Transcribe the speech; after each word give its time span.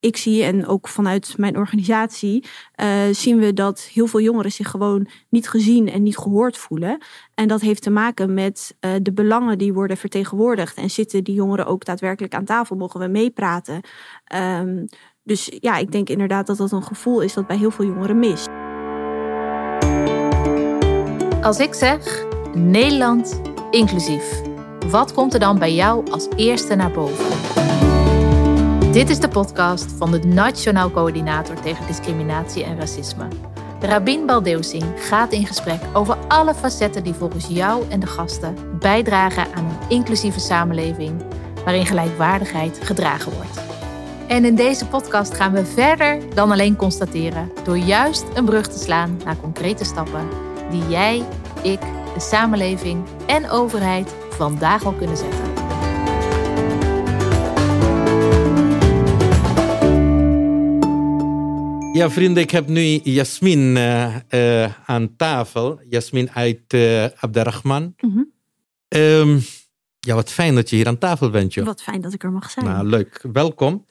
ik 0.00 0.16
zie 0.16 0.42
en 0.42 0.66
ook 0.66 0.88
vanuit 0.88 1.34
mijn 1.36 1.56
organisatie 1.56 2.44
uh, 2.82 2.88
zien 3.10 3.38
we 3.38 3.52
dat 3.52 3.80
heel 3.80 4.06
veel 4.06 4.20
jongeren 4.20 4.52
zich 4.52 4.70
gewoon 4.70 5.08
niet 5.28 5.48
gezien 5.48 5.88
en 5.88 6.02
niet 6.02 6.16
gehoord 6.16 6.56
voelen. 6.56 6.98
En 7.34 7.48
dat 7.48 7.60
heeft 7.60 7.82
te 7.82 7.90
maken 7.90 8.34
met 8.34 8.76
uh, 8.80 8.90
de 9.02 9.12
belangen 9.12 9.58
die 9.58 9.72
worden 9.72 9.96
vertegenwoordigd. 9.96 10.76
En 10.76 10.90
zitten 10.90 11.24
die 11.24 11.34
jongeren 11.34 11.66
ook 11.66 11.84
daadwerkelijk 11.84 12.34
aan 12.34 12.44
tafel? 12.44 12.76
Mogen 12.76 13.00
we 13.00 13.06
meepraten? 13.06 13.80
Um, 14.34 14.86
dus 15.22 15.50
ja, 15.60 15.76
ik 15.76 15.92
denk 15.92 16.08
inderdaad 16.08 16.46
dat 16.46 16.56
dat 16.56 16.72
een 16.72 16.82
gevoel 16.82 17.20
is 17.20 17.34
dat 17.34 17.46
bij 17.46 17.56
heel 17.56 17.70
veel 17.70 17.86
jongeren 17.86 18.18
mist. 18.18 18.48
Als 21.42 21.58
ik 21.58 21.74
zeg 21.74 22.26
Nederland 22.54 23.40
inclusief, 23.70 24.40
wat 24.86 25.12
komt 25.12 25.34
er 25.34 25.40
dan 25.40 25.58
bij 25.58 25.74
jou 25.74 26.10
als 26.10 26.28
eerste 26.36 26.74
naar 26.74 26.90
boven? 26.90 27.59
Dit 28.92 29.10
is 29.10 29.20
de 29.20 29.28
podcast 29.28 29.92
van 29.92 30.10
de 30.10 30.18
Nationaal 30.18 30.90
Coördinator 30.90 31.60
tegen 31.60 31.86
Discriminatie 31.86 32.64
en 32.64 32.78
Racisme. 32.78 33.28
Rabin 33.80 34.26
Baldeusing 34.26 34.84
gaat 34.96 35.32
in 35.32 35.46
gesprek 35.46 35.80
over 35.92 36.16
alle 36.28 36.54
facetten 36.54 37.04
die 37.04 37.14
volgens 37.14 37.46
jou 37.46 37.84
en 37.88 38.00
de 38.00 38.06
gasten 38.06 38.54
bijdragen 38.78 39.54
aan 39.54 39.64
een 39.64 39.88
inclusieve 39.88 40.40
samenleving 40.40 41.22
waarin 41.64 41.86
gelijkwaardigheid 41.86 42.80
gedragen 42.82 43.32
wordt. 43.32 43.60
En 44.26 44.44
in 44.44 44.54
deze 44.54 44.86
podcast 44.86 45.34
gaan 45.34 45.52
we 45.52 45.66
verder 45.66 46.34
dan 46.34 46.50
alleen 46.50 46.76
constateren 46.76 47.52
door 47.64 47.78
juist 47.78 48.24
een 48.34 48.44
brug 48.44 48.66
te 48.66 48.78
slaan 48.78 49.20
naar 49.24 49.36
concrete 49.36 49.84
stappen 49.84 50.28
die 50.70 50.88
jij, 50.88 51.24
ik, 51.62 51.80
de 52.14 52.20
samenleving 52.20 53.04
en 53.26 53.50
overheid 53.50 54.14
vandaag 54.30 54.84
al 54.84 54.92
kunnen 54.92 55.16
zetten. 55.16 55.49
Ja, 61.92 62.10
vrienden, 62.10 62.42
ik 62.42 62.50
heb 62.50 62.68
nu 62.68 62.80
Jasmin 63.02 63.76
uh, 63.76 64.16
uh, 64.30 64.88
aan 64.88 65.16
tafel. 65.16 65.80
Jasmin 65.88 66.30
uit 66.30 66.72
uh, 66.72 67.04
Abderrahman. 67.04 67.94
Mm 68.00 68.12
-hmm. 68.12 68.32
um, 69.00 69.40
ja, 69.98 70.14
wat 70.14 70.30
fijn 70.30 70.54
dat 70.54 70.70
je 70.70 70.76
hier 70.76 70.86
aan 70.86 70.98
tafel 70.98 71.30
bent, 71.30 71.54
joh. 71.54 71.64
Wat 71.64 71.82
fijn 71.82 72.00
dat 72.00 72.12
ik 72.12 72.22
er 72.22 72.32
mag 72.32 72.50
zijn. 72.50 72.64
Nou, 72.64 72.86
leuk. 72.86 73.24
Welkom. 73.32 73.86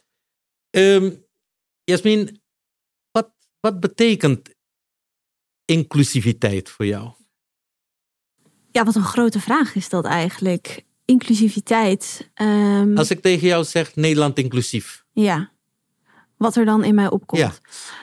Um, 0.69 1.25
Jasmin, 1.83 2.41
wat, 3.11 3.31
wat 3.59 3.79
betekent 3.79 4.49
inclusiviteit 5.65 6.69
voor 6.69 6.85
jou? 6.85 7.11
Ja, 8.71 8.83
wat 8.83 8.95
een 8.95 9.03
grote 9.03 9.39
vraag 9.39 9.75
is 9.75 9.89
dat 9.89 10.05
eigenlijk. 10.05 10.85
Inclusiviteit. 11.05 12.29
Um, 12.41 12.97
Als 12.97 13.09
ik 13.09 13.21
tegen 13.21 13.47
jou 13.47 13.63
zeg 13.63 13.95
Nederland 13.95 14.37
inclusief. 14.37 15.05
Ja 15.11 15.57
wat 16.39 16.55
er 16.55 16.65
dan 16.65 16.83
in 16.83 16.95
mij 16.95 17.09
opkomt. 17.09 17.41
Ja. 17.41 17.51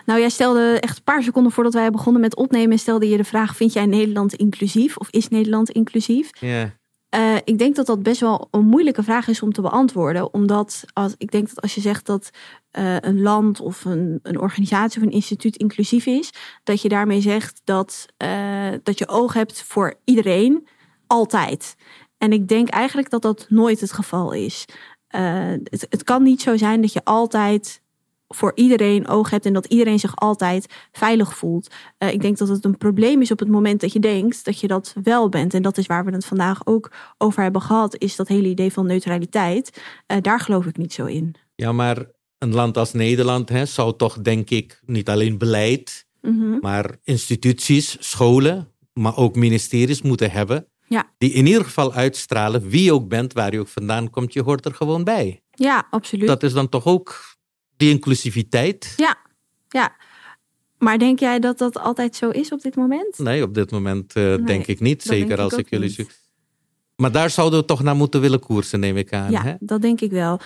Nou, 0.05 0.21
jij 0.21 0.29
stelde 0.29 0.79
echt 0.81 0.97
een 0.97 1.05
paar 1.05 1.23
seconden 1.23 1.53
voordat 1.53 1.75
wij 1.75 1.91
begonnen 1.91 2.21
met 2.21 2.37
opnemen, 2.37 2.79
stelde 2.79 3.09
je 3.09 3.17
de 3.17 3.25
vraag: 3.25 3.57
vind 3.57 3.73
jij 3.73 3.87
Nederland 3.87 4.35
inclusief 4.35 4.97
of 4.97 5.11
is 5.11 5.29
Nederland 5.29 5.71
inclusief? 5.71 6.31
Ja. 6.41 6.75
Uh, 7.15 7.37
ik 7.45 7.59
denk 7.59 7.77
dat 7.77 7.87
dat 7.87 8.03
best 8.03 8.21
wel 8.21 8.49
een 8.51 8.65
moeilijke 8.65 9.03
vraag 9.03 9.29
is 9.29 9.43
om 9.43 9.53
te 9.53 9.61
beantwoorden. 9.61 10.35
Omdat 10.35 10.85
als, 10.93 11.15
ik 11.19 11.31
denk 11.31 11.49
dat 11.49 11.61
als 11.61 11.75
je 11.75 11.81
zegt 11.81 12.07
dat 12.07 12.31
uh, 12.79 12.97
een 13.01 13.23
land 13.23 13.61
of 13.61 13.85
een, 13.85 14.19
een 14.23 14.41
organisatie 14.41 15.01
of 15.01 15.07
een 15.07 15.13
instituut 15.13 15.57
inclusief 15.57 16.07
is, 16.07 16.31
dat 16.63 16.83
je 16.83 16.89
daarmee 16.89 17.21
zegt 17.21 17.61
dat, 17.65 18.07
uh, 18.25 18.73
dat 18.83 18.99
je 18.99 19.09
oog 19.09 19.33
hebt 19.33 19.63
voor 19.63 19.95
iedereen, 20.05 20.69
altijd. 21.07 21.75
En 22.19 22.33
ik 22.33 22.49
denk 22.49 22.69
eigenlijk 22.69 23.11
dat 23.11 23.23
dat 23.23 23.47
nooit 23.49 23.81
het 23.81 23.93
geval 23.93 24.33
is. 24.33 24.65
Het, 25.09 25.87
het 25.91 26.05
kan 26.05 26.23
niet 26.23 26.43
zo 26.43 26.57
zijn 26.57 26.81
dat 26.81 26.93
je 26.93 27.05
altijd 27.05 27.83
voor 28.29 28.53
iedereen 28.55 29.09
oog 29.09 29.31
hebt 29.31 29.47
en 29.47 29.53
dat 29.53 29.67
iedereen 29.67 29.99
zich 29.99 30.17
altijd 30.17 30.67
veilig 30.93 31.37
voelt. 31.37 31.71
Uh, 31.99 32.13
ik 32.13 32.21
denk 32.21 32.39
dat 32.39 32.49
het 32.49 32.65
een 32.65 32.79
probleem 32.79 33.21
is 33.21 33.31
op 33.31 33.39
het 33.39 33.49
moment 33.49 33.81
dat 33.81 33.93
je 33.93 34.01
denkt 34.01 34.45
dat 34.45 34.61
je 34.61 34.67
dat 34.67 34.95
wel 35.03 35.29
bent. 35.29 35.55
En 35.55 35.63
dat 35.63 35.79
is 35.79 35.87
waar 35.87 36.05
we 36.05 36.13
het 36.13 36.25
vandaag 36.25 36.67
ook 36.67 36.93
over 37.19 37.43
hebben 37.43 37.63
gehad, 37.63 37.97
is 37.99 38.17
dat 38.17 38.29
hele 38.29 38.49
idee 38.49 38.73
van 38.73 38.87
neutraliteit. 38.87 39.83
Uh, 40.13 40.17
daar 40.21 40.41
geloof 40.41 40.67
ik 40.67 40.77
niet 40.77 40.93
zo 40.93 41.05
in. 41.05 41.35
Ja, 41.55 41.73
maar 41.73 42.07
een 42.39 42.55
land 42.55 42.77
als 42.77 42.93
Nederland 42.93 43.49
hè, 43.49 43.67
zou 43.67 43.97
toch 43.97 44.19
denk 44.21 44.51
ik 44.51 44.81
niet 44.85 45.09
alleen 45.09 45.39
beleid, 45.39 46.07
mm 46.21 46.39
-hmm. 46.39 46.59
maar 46.61 46.97
instituties, 47.05 47.97
scholen, 48.01 48.73
maar 48.93 49.17
ook 49.17 49.37
ministeries 49.37 50.03
moeten 50.03 50.31
hebben. 50.31 50.67
Ja. 50.89 51.11
Die 51.19 51.33
in 51.33 51.47
ieder 51.47 51.65
geval 51.65 51.93
uitstralen 51.93 52.69
wie 52.69 52.83
je 52.83 52.93
ook 52.93 53.09
bent, 53.09 53.33
waar 53.33 53.53
je 53.53 53.61
ook 53.61 53.69
vandaan 53.69 54.11
komt, 54.11 54.33
je 54.33 54.43
hoort 54.43 54.65
er 54.65 54.75
gewoon 54.75 55.05
bij. 55.05 55.43
Ja, 55.51 55.87
absoluut. 55.91 56.27
Dat 56.27 56.43
is 56.43 56.53
dan 56.53 56.69
toch 56.69 56.87
ook 56.87 57.36
die 57.77 57.91
inclusiviteit. 57.91 58.93
Ja, 58.97 59.17
ja. 59.69 59.97
Maar 60.79 60.99
denk 60.99 61.19
jij 61.19 61.39
dat 61.39 61.59
dat 61.59 61.79
altijd 61.79 62.17
zo 62.17 62.31
is 62.31 62.53
op 62.53 62.61
dit 62.61 62.77
moment? 62.77 63.19
Nee, 63.19 63.43
op 63.43 63.55
dit 63.55 63.71
moment 63.71 64.17
uh, 64.17 64.25
nee, 64.25 64.43
denk 64.43 64.67
ik 64.67 64.81
niet. 64.81 65.03
Zeker 65.03 65.41
als 65.41 65.53
ik, 65.53 65.71
jullie 65.71 65.89
zie. 65.89 66.07
Maar 66.97 67.13
daar 67.13 67.31
zouden 67.31 67.59
we 67.59 67.65
toch 67.65 67.83
naar 67.83 67.97
moeten 67.97 68.21
willen 68.21 68.41
koersen, 68.41 68.81
neem 68.81 68.97
ik 68.97 69.13
aan. 69.13 69.31
Ja, 69.31 69.43
hè? 69.43 69.55
dat 69.59 69.83
denk 69.83 70.01
ik 70.01 70.11
wel. 70.11 70.41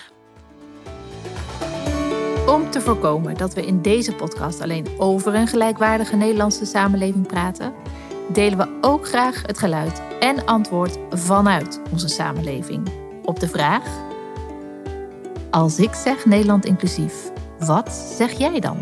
Om 2.47 2.69
te 2.69 2.81
voorkomen 2.81 3.37
dat 3.37 3.53
we 3.53 3.65
in 3.65 3.81
deze 3.81 4.13
podcast 4.13 4.61
alleen 4.61 4.87
over 4.97 5.35
een 5.35 5.47
gelijkwaardige 5.47 6.15
Nederlandse 6.15 6.65
samenleving 6.65 7.27
praten, 7.27 7.73
delen 8.33 8.57
we 8.57 8.77
ook 8.81 9.07
graag 9.07 9.41
het 9.41 9.57
geluid 9.57 10.01
en 10.19 10.45
antwoord 10.45 10.97
vanuit 11.09 11.81
onze 11.91 12.07
samenleving 12.07 12.91
op 13.23 13.39
de 13.39 13.47
vraag 13.47 14.10
als 15.51 15.79
ik 15.79 15.93
zeg 15.93 16.25
Nederland 16.25 16.65
inclusief, 16.65 17.13
wat 17.59 17.91
zeg 18.17 18.31
jij 18.31 18.59
dan? 18.59 18.77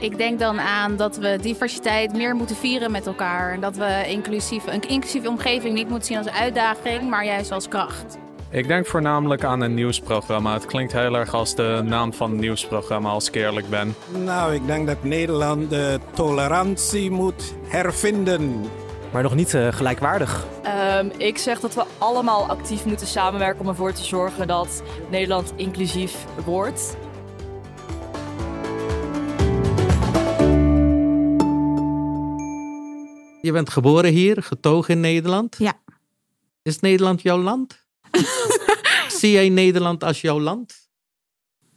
Ik 0.00 0.18
denk 0.18 0.38
dan 0.38 0.60
aan 0.60 0.96
dat 0.96 1.16
we 1.16 1.38
diversiteit 1.40 2.12
meer 2.12 2.34
moeten 2.34 2.56
vieren 2.56 2.90
met 2.90 3.06
elkaar. 3.06 3.52
En 3.52 3.60
dat 3.60 3.76
we 3.76 4.04
inclusief, 4.08 4.66
een 4.66 4.88
inclusieve 4.88 5.28
omgeving 5.28 5.74
niet 5.74 5.88
moeten 5.88 6.06
zien 6.06 6.18
als 6.18 6.28
uitdaging, 6.28 7.10
maar 7.10 7.24
juist 7.24 7.52
als 7.52 7.68
kracht. 7.68 8.18
Ik 8.50 8.68
denk 8.68 8.86
voornamelijk 8.86 9.44
aan 9.44 9.60
een 9.60 9.74
nieuwsprogramma. 9.74 10.52
Het 10.52 10.66
klinkt 10.66 10.92
heel 10.92 11.14
erg 11.16 11.34
als 11.34 11.54
de 11.54 11.80
naam 11.84 12.12
van 12.12 12.30
een 12.30 12.40
nieuwsprogramma, 12.40 13.10
als 13.10 13.28
ik 13.28 13.34
eerlijk 13.34 13.68
ben. 13.68 13.94
Nou, 14.24 14.54
ik 14.54 14.66
denk 14.66 14.86
dat 14.86 15.04
Nederland 15.04 15.70
de 15.70 15.98
tolerantie 16.12 17.10
moet 17.10 17.54
hervinden 17.66 18.64
maar 19.14 19.22
nog 19.22 19.34
niet 19.34 19.52
uh, 19.52 19.72
gelijkwaardig. 19.72 20.46
Um, 20.98 21.10
ik 21.16 21.38
zeg 21.38 21.60
dat 21.60 21.74
we 21.74 21.84
allemaal 21.98 22.46
actief 22.46 22.84
moeten 22.84 23.06
samenwerken 23.06 23.60
om 23.60 23.68
ervoor 23.68 23.92
te 23.92 24.04
zorgen 24.04 24.46
dat 24.46 24.82
Nederland 25.10 25.52
inclusief 25.56 26.24
wordt. 26.44 26.96
Je 33.42 33.52
bent 33.52 33.70
geboren 33.70 34.10
hier, 34.10 34.42
getogen 34.42 34.94
in 34.94 35.00
Nederland. 35.00 35.56
Ja. 35.58 35.72
Is 36.62 36.80
Nederland 36.80 37.22
jouw 37.22 37.38
land? 37.38 37.86
Zie 39.18 39.30
jij 39.30 39.48
Nederland 39.48 40.04
als 40.04 40.20
jouw 40.20 40.40
land? 40.40 40.88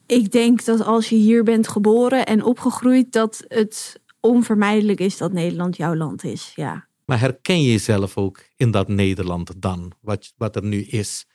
Ik 0.06 0.32
denk 0.32 0.66
dat 0.66 0.86
als 0.86 1.10
je 1.10 1.16
hier 1.16 1.44
bent 1.44 1.68
geboren 1.68 2.26
en 2.26 2.44
opgegroeid, 2.44 3.12
dat 3.12 3.44
het 3.48 4.00
onvermijdelijk 4.20 5.00
is 5.00 5.18
dat 5.18 5.32
Nederland 5.32 5.78
jouw 5.78 5.96
land 5.96 6.24
is. 6.24 6.52
Ja. 6.56 6.88
Maar 7.08 7.20
herken 7.20 7.62
je 7.62 7.72
jezelf 7.72 8.18
ook 8.18 8.40
in 8.56 8.72
dat 8.72 8.88
Nederland 8.88 9.62
dan, 9.62 9.92
wat, 10.02 10.34
wat 10.38 10.56
er 10.56 10.64
nu 10.64 10.82
is? 10.82 11.26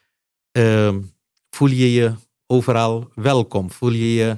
Uh, 0.59 0.97
voel 1.51 1.69
je 1.69 1.93
je 1.93 2.15
overal 2.47 3.09
welkom? 3.15 3.71
Voel 3.71 3.91
je 3.91 4.15
je 4.15 4.37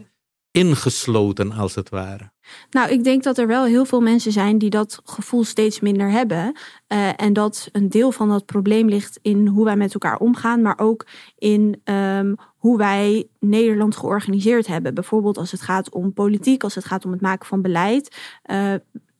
ingesloten 0.50 1.52
als 1.52 1.74
het 1.74 1.88
ware? 1.88 2.32
Nou, 2.70 2.90
ik 2.90 3.04
denk 3.04 3.22
dat 3.22 3.38
er 3.38 3.46
wel 3.46 3.64
heel 3.64 3.84
veel 3.84 4.00
mensen 4.00 4.32
zijn 4.32 4.58
die 4.58 4.70
dat 4.70 5.00
gevoel 5.04 5.44
steeds 5.44 5.80
minder 5.80 6.10
hebben. 6.10 6.56
Uh, 6.88 7.20
en 7.20 7.32
dat 7.32 7.68
een 7.72 7.88
deel 7.88 8.12
van 8.12 8.28
dat 8.28 8.46
probleem 8.46 8.88
ligt 8.88 9.18
in 9.22 9.46
hoe 9.46 9.64
wij 9.64 9.76
met 9.76 9.92
elkaar 9.92 10.18
omgaan, 10.18 10.62
maar 10.62 10.78
ook 10.78 11.06
in 11.38 11.80
um, 11.84 12.36
hoe 12.56 12.78
wij 12.78 13.28
Nederland 13.40 13.96
georganiseerd 13.96 14.66
hebben. 14.66 14.94
Bijvoorbeeld 14.94 15.38
als 15.38 15.50
het 15.50 15.60
gaat 15.60 15.90
om 15.90 16.12
politiek, 16.12 16.62
als 16.62 16.75
het 16.75 16.84
gaat 16.84 17.04
om 17.04 17.12
het 17.12 17.20
maken 17.20 17.46
van 17.46 17.62
beleid. 17.62 18.16
Uh, 18.50 18.75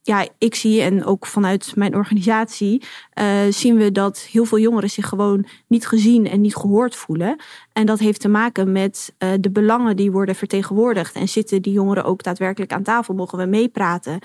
ja, 0.05 0.27
ik 0.37 0.55
zie 0.55 0.81
en 0.81 1.05
ook 1.05 1.25
vanuit 1.25 1.75
mijn 1.75 1.95
organisatie 1.95 2.83
uh, 3.19 3.41
zien 3.49 3.77
we 3.77 3.91
dat 3.91 4.19
heel 4.19 4.45
veel 4.45 4.59
jongeren 4.59 4.89
zich 4.89 5.07
gewoon 5.07 5.45
niet 5.67 5.87
gezien 5.87 6.27
en 6.27 6.41
niet 6.41 6.55
gehoord 6.55 6.95
voelen. 6.95 7.41
En 7.73 7.85
dat 7.85 7.99
heeft 7.99 8.19
te 8.19 8.27
maken 8.27 8.71
met 8.71 9.15
uh, 9.19 9.33
de 9.39 9.51
belangen 9.51 9.95
die 9.95 10.11
worden 10.11 10.35
vertegenwoordigd. 10.35 11.15
En 11.15 11.27
zitten 11.27 11.61
die 11.61 11.73
jongeren 11.73 12.03
ook 12.03 12.23
daadwerkelijk 12.23 12.73
aan 12.73 12.83
tafel? 12.83 13.13
Mogen 13.13 13.37
we 13.37 13.45
meepraten? 13.45 14.19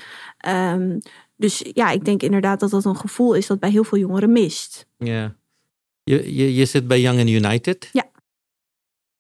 Um, 0.49 0.99
dus 1.37 1.65
ja, 1.73 1.91
ik 1.91 2.05
denk 2.05 2.23
inderdaad 2.23 2.61
dat 2.61 2.71
dat 2.71 2.85
een 2.85 2.97
gevoel 2.97 3.35
is 3.35 3.47
dat 3.47 3.61
bij 3.61 3.71
heel 3.71 3.85
veel 3.85 3.99
jongeren 3.99 4.33
mist. 4.33 4.87
Ja. 4.99 5.37
Je, 6.03 6.35
je, 6.35 6.55
je 6.55 6.65
zit 6.65 6.87
bij 6.87 7.01
Young 7.01 7.19
and 7.19 7.29
United. 7.29 7.89
Ja. 7.93 8.09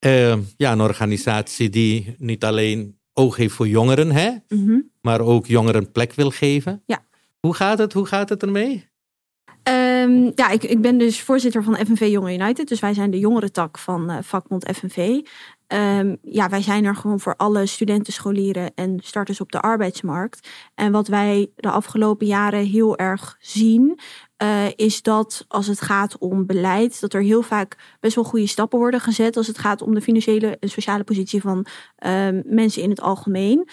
Uh, 0.06 0.38
ja, 0.56 0.72
een 0.72 0.80
organisatie 0.80 1.70
die 1.70 2.14
niet 2.18 2.44
alleen 2.44 2.99
oog 3.20 3.36
heeft 3.36 3.54
voor 3.54 3.68
jongeren, 3.68 4.12
hè? 4.12 4.30
Mm 4.48 4.66
-hmm. 4.66 4.90
maar 5.00 5.20
ook 5.20 5.46
jongeren 5.46 5.92
plek 5.92 6.12
wil 6.12 6.30
geven. 6.30 6.82
Ja. 6.86 7.04
Hoe 7.40 7.54
gaat 7.54 7.78
het? 7.78 7.92
Hoe 7.92 8.06
gaat 8.06 8.28
het 8.28 8.42
ermee? 8.42 8.88
Um, 9.68 10.32
ja, 10.34 10.50
ik, 10.50 10.62
ik 10.62 10.80
ben 10.80 10.98
dus 10.98 11.22
voorzitter 11.22 11.62
van 11.62 11.76
FNV 11.76 12.08
Jonge 12.10 12.32
United. 12.32 12.68
Dus 12.68 12.80
wij 12.80 12.94
zijn 12.94 13.10
de 13.10 13.18
jongerentak 13.18 13.78
van 13.78 14.10
uh, 14.10 14.16
vakbond 14.22 14.70
FNV. 14.76 15.20
ehm, 15.66 16.16
ja, 16.22 16.48
wij 16.48 16.62
zijn 16.62 16.84
er 16.84 16.96
gewoon 16.96 17.20
voor 17.20 17.36
alle 17.36 17.66
studenten, 17.66 18.12
scholieren 18.12 18.72
en 18.74 19.00
starters 19.02 19.40
op 19.40 19.52
de 19.52 19.60
arbeidsmarkt. 19.60 20.48
En 20.74 20.92
wat 20.92 21.08
wij 21.08 21.50
de 21.56 21.70
afgelopen 21.70 22.26
jaren 22.26 22.64
heel 22.64 22.98
erg 22.98 23.36
zien, 23.40 24.00
uh, 24.42 24.66
is 24.76 25.02
dat 25.02 25.44
als 25.48 25.66
het 25.66 25.80
gaat 25.80 26.18
om 26.18 26.46
beleid, 26.46 27.00
dat 27.00 27.14
er 27.14 27.22
heel 27.22 27.42
vaak 27.42 27.76
best 28.00 28.14
wel 28.14 28.24
goede 28.24 28.46
stappen 28.46 28.78
worden 28.78 29.00
gezet 29.00 29.36
als 29.36 29.46
het 29.46 29.58
gaat 29.58 29.82
om 29.82 29.94
de 29.94 30.00
financiële 30.00 30.56
en 30.60 30.68
sociale 30.68 31.04
positie 31.04 31.40
van 31.40 31.66
um, 32.06 32.42
mensen 32.46 32.82
in 32.82 32.90
het 32.90 33.00
algemeen. 33.00 33.68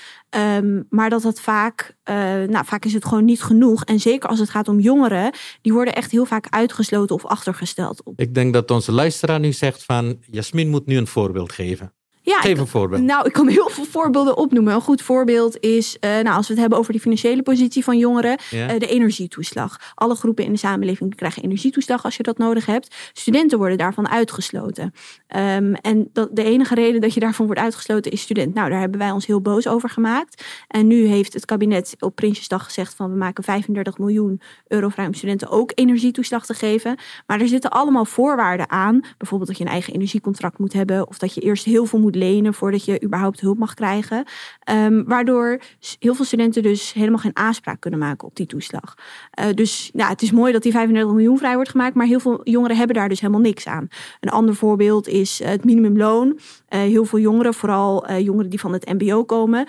Um, 0.58 0.86
maar 0.90 1.10
dat 1.10 1.22
dat 1.22 1.40
vaak, 1.40 1.96
uh, 2.10 2.16
nou, 2.44 2.66
vaak 2.66 2.86
is 2.86 2.94
het 2.94 3.06
gewoon 3.06 3.26
niet 3.26 3.42
genoeg. 3.42 3.84
En 3.84 4.00
zeker 4.00 4.30
als 4.30 4.40
het 4.40 4.50
gaat 4.50 4.68
om 4.68 4.80
jongeren, 4.80 5.34
die 5.62 5.74
worden 5.74 5.96
echt 5.96 6.12
heel 6.12 6.26
vaak 6.26 6.48
uitgesloten 6.50 7.16
of 7.16 7.26
achtergesteld. 7.26 8.02
Ik 8.16 8.34
denk 8.34 8.54
dat 8.54 8.72
onze 8.72 8.92
luisteraar 8.92 9.40
nu 9.40 9.54
zegt 9.54 9.84
van, 9.84 10.18
Jasmin 10.32 10.70
moet 10.70 10.86
nu 10.86 10.98
een 10.98 11.08
voorbeeld 11.08 11.52
geven. 11.52 11.97
Ja, 12.28 12.40
Geef 12.40 12.60
een 12.60 12.68
voorbeeld. 12.68 13.02
Nou, 13.02 13.26
ik 13.26 13.34
kan 13.34 13.48
heel 13.48 13.70
veel 13.70 13.86
voorbeelden 13.86 14.38
opnoemen. 14.38 14.74
Een 14.74 14.82
goed 14.82 15.02
voorbeeld 15.02 15.60
is, 15.60 15.98
uh, 16.02 16.12
nou, 16.12 16.36
als 16.36 16.48
we 16.48 16.54
het 16.54 16.62
hebben 16.62 16.80
over 16.80 16.94
de 16.94 17.00
financiële 17.00 17.44
positie 17.44 17.84
van 17.84 17.98
jongeren, 17.98 18.38
ja. 18.50 18.74
uh, 18.74 18.80
de 18.80 18.88
energietoeslag. 18.88 19.94
Alle 19.96 20.16
groepen 20.16 20.44
in 20.44 20.52
de 20.52 20.58
samenleving 20.58 21.16
krijgen 21.16 21.44
energietoeslag 21.44 22.04
als 22.04 22.18
je 22.18 22.24
dat 22.24 22.38
nodig 22.38 22.66
hebt. 22.66 22.96
Studenten 23.14 23.58
worden 23.58 23.78
daarvan 23.78 24.10
uitgesloten. 24.10 24.94
Um, 25.36 25.74
en 25.74 26.10
dat, 26.14 26.30
de 26.32 26.44
enige 26.44 26.76
reden 26.76 27.02
dat 27.02 27.14
je 27.14 27.20
daarvan 27.20 27.46
wordt 27.46 27.62
uitgesloten 27.62 28.12
is 28.12 28.22
student. 28.22 28.54
Nou, 28.54 28.70
daar 28.70 28.80
hebben 28.80 29.00
wij 29.00 29.12
ons 29.12 29.26
heel 29.26 29.42
boos 29.42 29.68
over 29.68 29.90
gemaakt. 29.90 30.44
En 30.68 30.88
nu 30.88 31.06
heeft 31.06 31.34
het 31.34 31.46
kabinet 31.46 31.96
op 32.00 32.16
Prinsjesdag 32.16 32.64
gezegd 32.64 32.94
van 32.94 33.12
we 33.12 33.18
maken 33.18 33.44
35 33.44 33.98
miljoen 33.98 34.42
euro 34.68 34.90
vrij 34.90 35.06
om 35.06 35.14
studenten 35.14 35.50
ook 35.50 35.72
energietoeslag 35.76 36.46
te 36.46 36.54
geven. 36.54 36.98
Maar 37.26 37.42
er 37.42 37.48
zitten 37.48 37.70
allemaal 37.70 38.06
voorwaarden 38.06 38.70
aan. 38.70 39.02
Bijvoorbeeld 39.18 39.50
dat 39.50 39.58
je 39.58 39.66
een 39.66 39.72
eigen 39.72 39.94
energiecontract 39.94 40.58
moet 40.58 40.74
hebben 40.74 41.08
of 41.08 41.18
dat 41.18 41.34
je 41.34 41.42
eerst 41.42 41.66
heel 41.66 41.86
veel 41.86 42.00
moet 42.00 42.16
lenen 42.18 42.54
voordat 42.54 42.86
je 42.86 43.04
überhaupt 43.04 43.40
hulp 43.40 43.58
mag 43.58 43.74
krijgen. 43.74 44.24
Um, 44.72 45.04
waardoor 45.08 45.60
heel 46.00 46.16
veel 46.16 46.26
studenten 46.26 46.64
dus 46.64 46.94
helemaal 46.94 47.20
geen 47.20 47.36
aanspraak 47.36 47.80
kunnen 47.80 48.00
maken 48.00 48.28
op 48.28 48.36
die 48.36 48.46
toeslag. 48.46 48.96
Uh, 49.40 49.46
dus 49.54 49.90
nou, 49.94 50.10
het 50.10 50.22
is 50.22 50.32
mooi 50.32 50.52
dat 50.52 50.64
die 50.64 50.72
35 50.72 51.14
miljoen 51.14 51.38
vrij 51.38 51.56
wordt 51.56 51.70
gemaakt, 51.70 51.96
maar 51.96 52.06
heel 52.06 52.20
veel 52.20 52.40
jongeren 52.44 52.78
hebben 52.78 52.96
daar 52.96 53.10
dus 53.10 53.20
helemaal 53.20 53.42
niks 53.42 53.68
aan. 53.68 53.88
Een 54.20 54.30
ander 54.30 54.56
voorbeeld 54.56 55.08
is 55.08 55.42
het 55.44 55.66
minimumloon. 55.66 56.28
Uh, 56.28 56.80
heel 56.80 57.06
veel 57.06 57.20
jongeren, 57.20 57.54
vooral 57.54 58.12
jongeren 58.12 58.50
die 58.50 58.60
van 58.60 58.74
het 58.74 58.94
MBO 58.94 59.24
komen, 59.24 59.68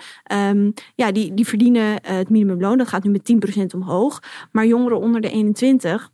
um, 0.49 0.73
ja, 0.95 1.11
die, 1.11 1.33
die 1.33 1.47
verdienen 1.47 1.99
het 2.01 2.29
minimumloon. 2.29 2.77
Dat 2.77 2.87
gaat 2.87 3.03
nu 3.03 3.11
met 3.11 3.33
10% 3.59 3.63
omhoog. 3.75 4.19
Maar 4.51 4.65
jongeren 4.65 4.99
onder 4.99 5.21
de 5.21 5.29
21 5.29 6.11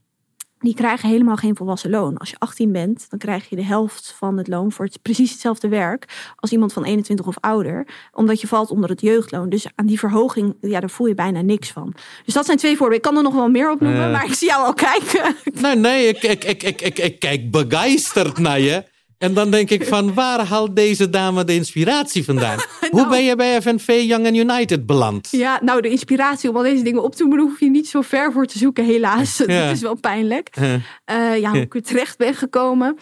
die 0.60 0.74
krijgen 0.74 1.10
helemaal 1.10 1.36
geen 1.36 1.56
volwassen 1.56 1.90
loon. 1.90 2.18
Als 2.18 2.30
je 2.30 2.36
18 2.40 2.72
bent, 2.72 3.06
dan 3.10 3.20
krijg 3.20 3.50
je 3.50 3.56
de 3.56 3.64
helft 3.64 4.16
van 4.18 4.38
het 4.38 4.48
loon 4.48 4.72
voor 4.72 4.86
het, 4.86 5.02
precies 5.02 5.32
hetzelfde 5.32 5.68
werk 5.68 6.34
als 6.36 6.52
iemand 6.52 6.74
van 6.74 6.84
21 6.84 7.28
of 7.28 7.36
ouder, 7.40 7.88
omdat 8.14 8.42
je 8.42 8.48
valt 8.48 8.72
onder 8.72 8.90
het 8.90 9.02
jeugdloon. 9.02 9.50
Dus 9.50 9.68
aan 9.76 9.86
die 9.86 10.00
verhoging, 10.00 10.56
ja, 10.62 10.80
daar 10.80 10.90
voel 10.90 11.08
je 11.08 11.14
bijna 11.14 11.42
niks 11.42 11.72
van. 11.72 11.94
Dus 12.26 12.34
dat 12.34 12.46
zijn 12.46 12.58
twee 12.58 12.78
voorbeelden. 12.78 12.98
Ik 12.98 13.04
kan 13.04 13.18
er 13.18 13.24
nog 13.24 13.34
wel 13.34 13.50
meer 13.50 13.72
op 13.72 13.80
noemen, 13.80 14.06
uh, 14.06 14.12
maar 14.12 14.26
ik 14.26 14.34
zie 14.34 14.48
jou 14.48 14.66
al 14.66 14.74
kijken. 14.74 15.36
Nee, 15.62 15.76
nee, 15.76 16.08
ik, 16.08 16.24
ik, 16.24 16.44
ik, 16.44 16.64
ik, 16.64 16.82
ik, 16.82 17.00
ik 17.00 17.20
kijk 17.20 17.52
begeisterd 17.52 18.38
naar 18.38 18.60
je. 18.60 18.84
En 19.18 19.34
dan 19.34 19.52
denk 19.52 19.70
ik 19.70 19.86
van 19.86 20.14
waar 20.14 20.46
haalt 20.46 20.76
deze 20.76 21.10
dame 21.10 21.44
de 21.44 21.54
inspiratie 21.54 22.24
vandaan? 22.24 22.58
nou, 22.82 22.92
Hoe 22.92 23.08
ben 23.08 23.24
je 23.24 23.36
bij 23.36 23.62
FNV 23.62 24.04
Young 24.08 24.26
and 24.26 24.36
United 24.36 24.86
beland? 24.86 25.28
Ja, 25.32 25.60
nou 25.64 25.82
de 25.82 25.90
inspiratie 25.90 26.50
om 26.50 26.56
al 26.56 26.64
deze 26.64 26.84
dingen 26.84 27.04
op 27.04 27.16
te 27.16 27.30
doen 27.30 27.40
hoef 27.40 27.60
je 27.60 27.70
niet 27.70 27.88
zo 27.88 28.02
ver 28.02 28.32
voor 28.32 28.46
te 28.46 28.58
zoeken 28.58 28.86
helaas. 28.86 29.38
Ja. 29.46 29.66
Dat 29.66 29.76
is 29.76 29.82
wel 29.82 29.96
pijnlijk. 29.96 30.50
Uh, 30.60 30.74
uh, 30.74 31.40
ja, 31.40 31.50
hoe 31.50 31.60
ik 31.60 31.76
er 31.76 31.82
terecht 31.82 32.18
ben 32.18 32.34
gekomen. 32.34 32.98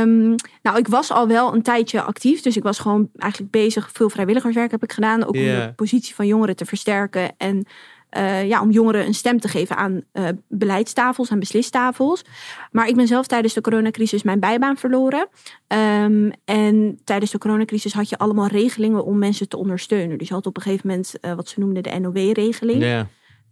Um, 0.00 0.34
nou, 0.62 0.78
ik 0.78 0.88
was 0.88 1.10
al 1.10 1.28
wel 1.28 1.54
een 1.54 1.62
tijdje 1.62 2.02
actief. 2.02 2.40
Dus 2.40 2.56
ik 2.56 2.62
was 2.62 2.78
gewoon 2.78 3.10
eigenlijk 3.16 3.52
bezig. 3.52 3.90
Veel 3.92 4.10
vrijwilligerswerk 4.10 4.70
heb 4.70 4.82
ik 4.82 4.92
gedaan. 4.92 5.24
Ook 5.24 5.34
om 5.34 5.42
de 5.42 5.72
positie 5.76 6.14
van 6.14 6.26
jongeren 6.26 6.56
te 6.56 6.64
versterken. 6.64 7.34
En 7.36 7.66
uh, 8.16 8.48
ja, 8.48 8.60
om 8.60 8.70
jongeren 8.70 9.06
een 9.06 9.14
stem 9.14 9.40
te 9.40 9.48
geven 9.48 9.76
aan 9.76 10.02
uh, 10.12 10.28
beleidstafels 10.48 11.30
en 11.30 11.38
beslistafels. 11.38 12.22
Maar 12.70 12.88
ik 12.88 12.96
ben 12.96 13.06
zelf 13.06 13.26
tijdens 13.26 13.54
de 13.54 13.60
coronacrisis 13.60 14.22
mijn 14.22 14.40
bijbaan 14.40 14.76
verloren. 14.76 15.28
Um, 15.68 16.30
en 16.44 17.00
tijdens 17.04 17.30
de 17.30 17.38
coronacrisis 17.38 17.92
had 17.92 18.08
je 18.08 18.18
allemaal 18.18 18.46
regelingen 18.46 19.04
om 19.04 19.18
mensen 19.18 19.48
te 19.48 19.56
ondersteunen. 19.56 20.18
Dus 20.18 20.28
je 20.28 20.34
had 20.34 20.46
op 20.46 20.56
een 20.56 20.62
gegeven 20.62 20.88
moment 20.88 21.14
uh, 21.20 21.34
wat 21.34 21.48
ze 21.48 21.60
noemden 21.60 21.82
de 21.82 21.98
NOW-regeling. 21.98 22.82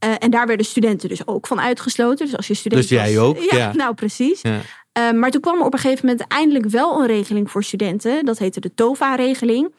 Uh, 0.05 0.15
en 0.19 0.31
daar 0.31 0.47
werden 0.47 0.67
studenten 0.67 1.09
dus 1.09 1.27
ook 1.27 1.47
van 1.47 1.61
uitgesloten. 1.61 2.27
Dus 2.27 2.37
als 2.37 2.47
je 2.47 2.55
student 2.55 2.81
Dus 2.81 2.91
jij 2.91 3.15
was, 3.15 3.25
ook? 3.25 3.39
Ja, 3.51 3.57
Ja. 3.57 3.73
nou 3.73 3.95
precies. 3.95 4.41
Ja. 4.43 4.61
Uh, 4.99 5.19
maar 5.19 5.31
toen 5.31 5.41
kwam 5.41 5.59
er 5.59 5.65
op 5.67 5.73
een 5.73 5.79
gegeven 5.79 6.07
moment 6.07 6.27
eindelijk 6.29 6.67
wel 6.67 7.01
een 7.01 7.07
regeling 7.07 7.51
voor 7.51 7.65
studenten. 7.65 8.25
Dat 8.25 8.39
heette 8.39 8.61
de 8.61 8.75
TOVA-regeling. 8.75 9.73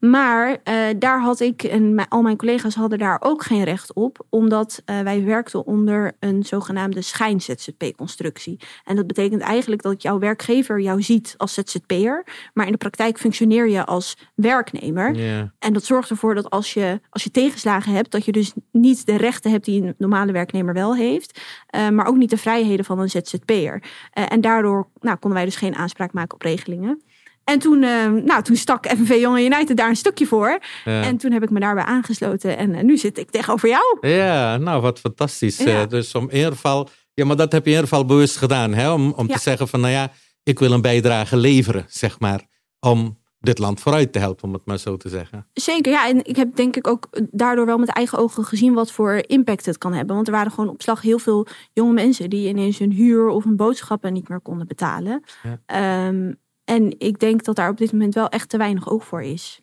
Maar 0.00 0.48
uh, 0.50 0.84
daar 0.98 1.20
had 1.20 1.40
ik 1.40 1.62
en 1.62 2.08
al 2.08 2.22
mijn 2.22 2.36
collega's 2.36 2.74
hadden 2.74 2.98
daar 2.98 3.16
ook 3.20 3.42
geen 3.42 3.64
recht 3.64 3.92
op, 3.92 4.26
omdat 4.28 4.82
uh, 4.86 5.00
wij 5.00 5.24
werkten 5.24 5.66
onder 5.66 6.12
een 6.18 6.42
zogenaamde 6.42 7.02
schijn-ZZP-constructie. 7.02 8.60
En 8.84 8.96
dat 8.96 9.06
betekent 9.06 9.42
eigenlijk 9.42 9.82
dat 9.82 10.02
jouw 10.02 10.18
werkgever 10.18 10.80
jou 10.80 11.02
ziet 11.02 11.34
als 11.36 11.54
ZZP'er, 11.54 12.26
maar 12.54 12.66
in 12.66 12.72
de 12.72 12.78
praktijk 12.78 13.18
functioneer 13.18 13.68
je 13.68 13.84
als 13.84 14.16
werknemer. 14.34 15.14
Yeah. 15.14 15.48
En 15.58 15.72
dat 15.72 15.84
zorgt 15.84 16.10
ervoor 16.10 16.34
dat 16.34 16.50
als 16.50 16.74
je, 16.74 17.00
als 17.10 17.24
je 17.24 17.30
tegenslagen 17.30 17.92
hebt, 17.92 18.10
dat 18.10 18.24
je 18.24 18.32
dus 18.32 18.52
niet 18.72 19.06
de 19.06 19.16
rechten 19.16 19.50
hebt 19.50 19.64
die 19.64 19.82
een 19.82 19.94
normale 19.98 20.32
werknemer 20.32 20.74
wel 20.74 20.94
heeft, 20.94 21.40
uh, 21.76 21.88
maar 21.88 22.06
ook 22.06 22.16
niet 22.16 22.30
de 22.30 22.36
vrijheden 22.36 22.84
van 22.84 22.98
een 22.98 23.10
ZZP'er. 23.10 23.82
en 24.12 24.40
daardoor 24.40 24.88
nou, 25.00 25.16
konden 25.16 25.38
wij 25.38 25.44
dus 25.48 25.56
geen 25.56 25.74
aanspraak 25.74 26.12
maken 26.12 26.34
op 26.34 26.42
regelingen. 26.42 27.02
En 27.44 27.58
toen, 27.58 27.82
uh, 27.82 28.06
nou, 28.10 28.42
toen 28.42 28.56
stak 28.56 28.86
FNV 28.86 29.16
Young 29.20 29.38
United 29.38 29.76
daar 29.76 29.88
een 29.88 29.96
stukje 29.96 30.26
voor. 30.26 30.58
Ja. 30.84 31.02
En 31.02 31.16
toen 31.16 31.32
heb 31.32 31.42
ik 31.42 31.50
me 31.50 31.60
daarbij 31.60 31.84
aangesloten. 31.84 32.56
En 32.56 32.74
uh, 32.74 32.82
nu 32.82 32.96
zit 32.96 33.18
ik 33.18 33.30
tegenover 33.30 33.68
jou. 33.68 34.08
Ja, 34.08 34.56
nou 34.56 34.80
wat 34.82 34.98
fantastisch. 34.98 35.58
Ja. 35.58 35.80
Uh, 35.82 35.88
dus 35.88 36.14
om 36.14 36.28
in 36.30 36.36
ieder 36.36 36.52
geval, 36.52 36.88
ja, 37.14 37.24
maar 37.24 37.36
dat 37.36 37.52
heb 37.52 37.64
je 37.64 37.70
in 37.70 37.76
ieder 37.76 37.88
geval 37.88 38.04
bewust 38.04 38.36
gedaan. 38.36 38.74
Hè? 38.74 38.92
Om, 38.92 39.12
om 39.16 39.28
Ja. 39.28 39.34
te 39.34 39.40
zeggen 39.40 39.68
van, 39.68 39.80
nou 39.80 39.92
ja, 39.92 40.10
ik 40.42 40.58
wil 40.58 40.72
een 40.72 40.82
bijdrage 40.82 41.36
leveren, 41.36 41.84
zeg 41.88 42.20
maar. 42.20 42.46
Om 42.80 43.18
dit 43.40 43.58
land 43.58 43.80
vooruit 43.80 44.12
te 44.12 44.18
helpen, 44.18 44.44
om 44.44 44.52
het 44.52 44.66
maar 44.66 44.78
zo 44.78 44.96
te 44.96 45.08
zeggen. 45.08 45.46
Zeker, 45.52 45.92
ja. 45.92 46.08
En 46.08 46.24
ik 46.24 46.36
heb 46.36 46.56
denk 46.56 46.76
ik 46.76 46.86
ook 46.86 47.08
daardoor 47.30 47.66
wel 47.66 47.78
met 47.78 47.88
eigen 47.88 48.18
ogen 48.18 48.44
gezien 48.44 48.74
wat 48.74 48.92
voor 48.92 49.22
impact 49.26 49.66
het 49.66 49.78
kan 49.78 49.92
hebben. 49.92 50.14
Want 50.14 50.26
er 50.26 50.32
waren 50.32 50.50
gewoon 50.52 50.70
op 50.70 50.82
slag 50.82 51.02
heel 51.02 51.18
veel 51.18 51.46
jonge 51.72 51.92
mensen 51.92 52.30
die 52.30 52.48
ineens 52.48 52.78
hun 52.78 52.92
huur 52.92 53.28
of 53.28 53.44
hun 53.44 53.56
boodschappen 53.56 54.12
niet 54.12 54.28
meer 54.28 54.40
konden 54.40 54.66
betalen. 54.66 55.22
Ja. 55.66 56.06
Um, 56.08 56.38
en 56.70 56.94
ik 56.98 57.18
denk 57.18 57.44
dat 57.44 57.56
daar 57.56 57.70
op 57.70 57.78
dit 57.78 57.92
moment 57.92 58.14
wel 58.14 58.28
echt 58.28 58.48
te 58.48 58.56
weinig 58.56 58.90
oog 58.90 59.04
voor 59.04 59.22
is. 59.22 59.60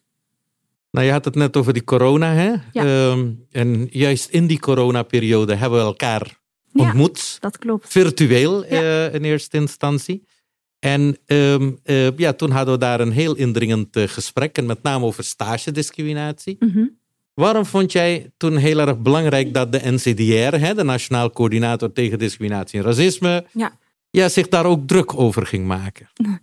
Nou, 0.91 1.05
je 1.05 1.11
had 1.11 1.25
het 1.25 1.35
net 1.35 1.57
over 1.57 1.73
die 1.73 1.83
corona, 1.83 2.33
hè? 2.33 2.53
Ja. 2.71 3.09
Um, 3.11 3.45
en 3.51 3.87
juist 3.91 4.29
in 4.29 4.47
die 4.47 4.59
coronaperiode 4.59 5.55
hebben 5.55 5.79
we 5.79 5.85
elkaar 5.85 6.39
ontmoet. 6.73 7.29
Ja, 7.33 7.39
dat 7.39 7.57
klopt. 7.57 7.91
Virtueel 7.91 8.65
ja. 8.65 8.81
uh, 8.81 9.13
in 9.13 9.23
eerste 9.23 9.57
instantie. 9.57 10.23
En 10.79 11.17
um, 11.25 11.79
uh, 11.83 12.17
ja, 12.17 12.33
toen 12.33 12.51
hadden 12.51 12.73
we 12.73 12.79
daar 12.79 12.99
een 12.99 13.11
heel 13.11 13.35
indringend 13.35 13.97
uh, 13.97 14.03
gesprek. 14.07 14.57
En 14.57 14.65
met 14.65 14.83
name 14.83 15.05
over 15.05 15.23
stagediscriminatie. 15.23 16.55
Mm 16.59 16.71
-hmm. 16.73 16.97
Waarom 17.33 17.65
vond 17.65 17.91
jij 17.91 18.31
toen 18.37 18.55
heel 18.55 18.79
erg 18.79 18.99
belangrijk 18.99 19.53
dat 19.53 19.71
de 19.71 19.81
NCDR, 19.83 20.57
hè, 20.57 20.73
de 20.73 20.83
Nationaal 20.83 21.31
Coördinator 21.31 21.93
tegen 21.93 22.19
Discriminatie 22.19 22.79
en 22.79 22.85
Racisme, 22.85 23.45
ja. 23.51 23.77
Ja, 24.09 24.29
zich 24.29 24.47
daar 24.47 24.65
ook 24.65 24.87
druk 24.87 25.19
over 25.19 25.45
ging 25.45 25.65
maken? 25.65 26.09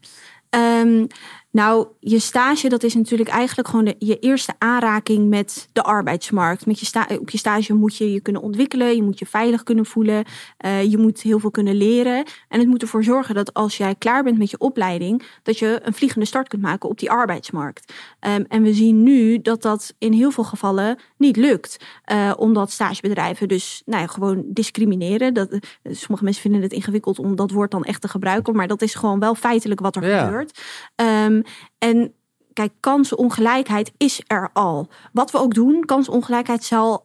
Um, 0.54 1.08
nou, 1.54 1.86
je 2.00 2.18
stage, 2.18 2.68
dat 2.68 2.82
is 2.82 2.94
natuurlijk 2.94 3.28
eigenlijk 3.28 3.68
gewoon 3.68 3.84
de, 3.84 3.94
je 3.98 4.18
eerste 4.18 4.54
aanraking 4.58 5.28
met 5.28 5.68
de 5.72 5.82
arbeidsmarkt. 5.82 6.66
Met 6.66 6.80
je 6.80 6.86
sta, 6.86 7.06
op 7.20 7.30
je 7.30 7.38
stage 7.38 7.74
moet 7.74 7.96
je 7.96 8.12
je 8.12 8.20
kunnen 8.20 8.42
ontwikkelen, 8.42 8.96
je 8.96 9.02
moet 9.02 9.18
je 9.18 9.26
veilig 9.26 9.62
kunnen 9.62 9.86
voelen, 9.86 10.24
uh, 10.64 10.82
je 10.82 10.98
moet 10.98 11.20
heel 11.20 11.38
veel 11.38 11.50
kunnen 11.50 11.74
leren. 11.74 12.24
En 12.48 12.58
het 12.58 12.68
moet 12.68 12.82
ervoor 12.82 13.04
zorgen 13.04 13.34
dat 13.34 13.54
als 13.54 13.76
jij 13.76 13.94
klaar 13.94 14.22
bent 14.22 14.38
met 14.38 14.50
je 14.50 14.58
opleiding, 14.58 15.22
dat 15.42 15.58
je 15.58 15.80
een 15.82 15.94
vliegende 15.94 16.26
start 16.26 16.48
kunt 16.48 16.62
maken 16.62 16.88
op 16.88 16.98
die 16.98 17.10
arbeidsmarkt. 17.10 17.92
Um, 18.20 18.44
en 18.48 18.62
we 18.62 18.72
zien 18.72 19.02
nu 19.02 19.42
dat 19.42 19.62
dat 19.62 19.94
in 19.98 20.12
heel 20.12 20.30
veel 20.30 20.44
gevallen 20.44 20.98
niet 21.16 21.36
lukt. 21.36 21.84
Uh, 22.12 22.32
omdat 22.36 22.70
stagebedrijven 22.70 23.48
dus 23.48 23.82
nou 23.84 24.00
ja, 24.00 24.06
gewoon 24.06 24.44
discrimineren. 24.46 25.34
Dat, 25.34 25.58
sommige 25.82 26.24
mensen 26.24 26.42
vinden 26.42 26.62
het 26.62 26.72
ingewikkeld 26.72 27.18
om 27.18 27.36
dat 27.36 27.50
woord 27.50 27.70
dan 27.70 27.84
echt 27.84 28.00
te 28.00 28.08
gebruiken, 28.08 28.56
maar 28.56 28.68
dat 28.68 28.82
is 28.82 28.94
gewoon 28.94 29.18
wel 29.18 29.34
feitelijk 29.34 29.80
wat 29.80 29.96
er 29.96 30.06
ja. 30.06 30.24
gebeurt. 30.24 30.60
Um, 30.96 31.42
en 31.78 32.14
kijk, 32.54 32.72
kansenongelijkheid 32.80 33.92
is 33.96 34.20
er 34.26 34.50
al. 34.52 34.88
Wat 35.12 35.30
we 35.30 35.38
ook 35.38 35.54
doen, 35.54 35.84
kansenongelijkheid 35.84 36.64
zal, 36.64 37.02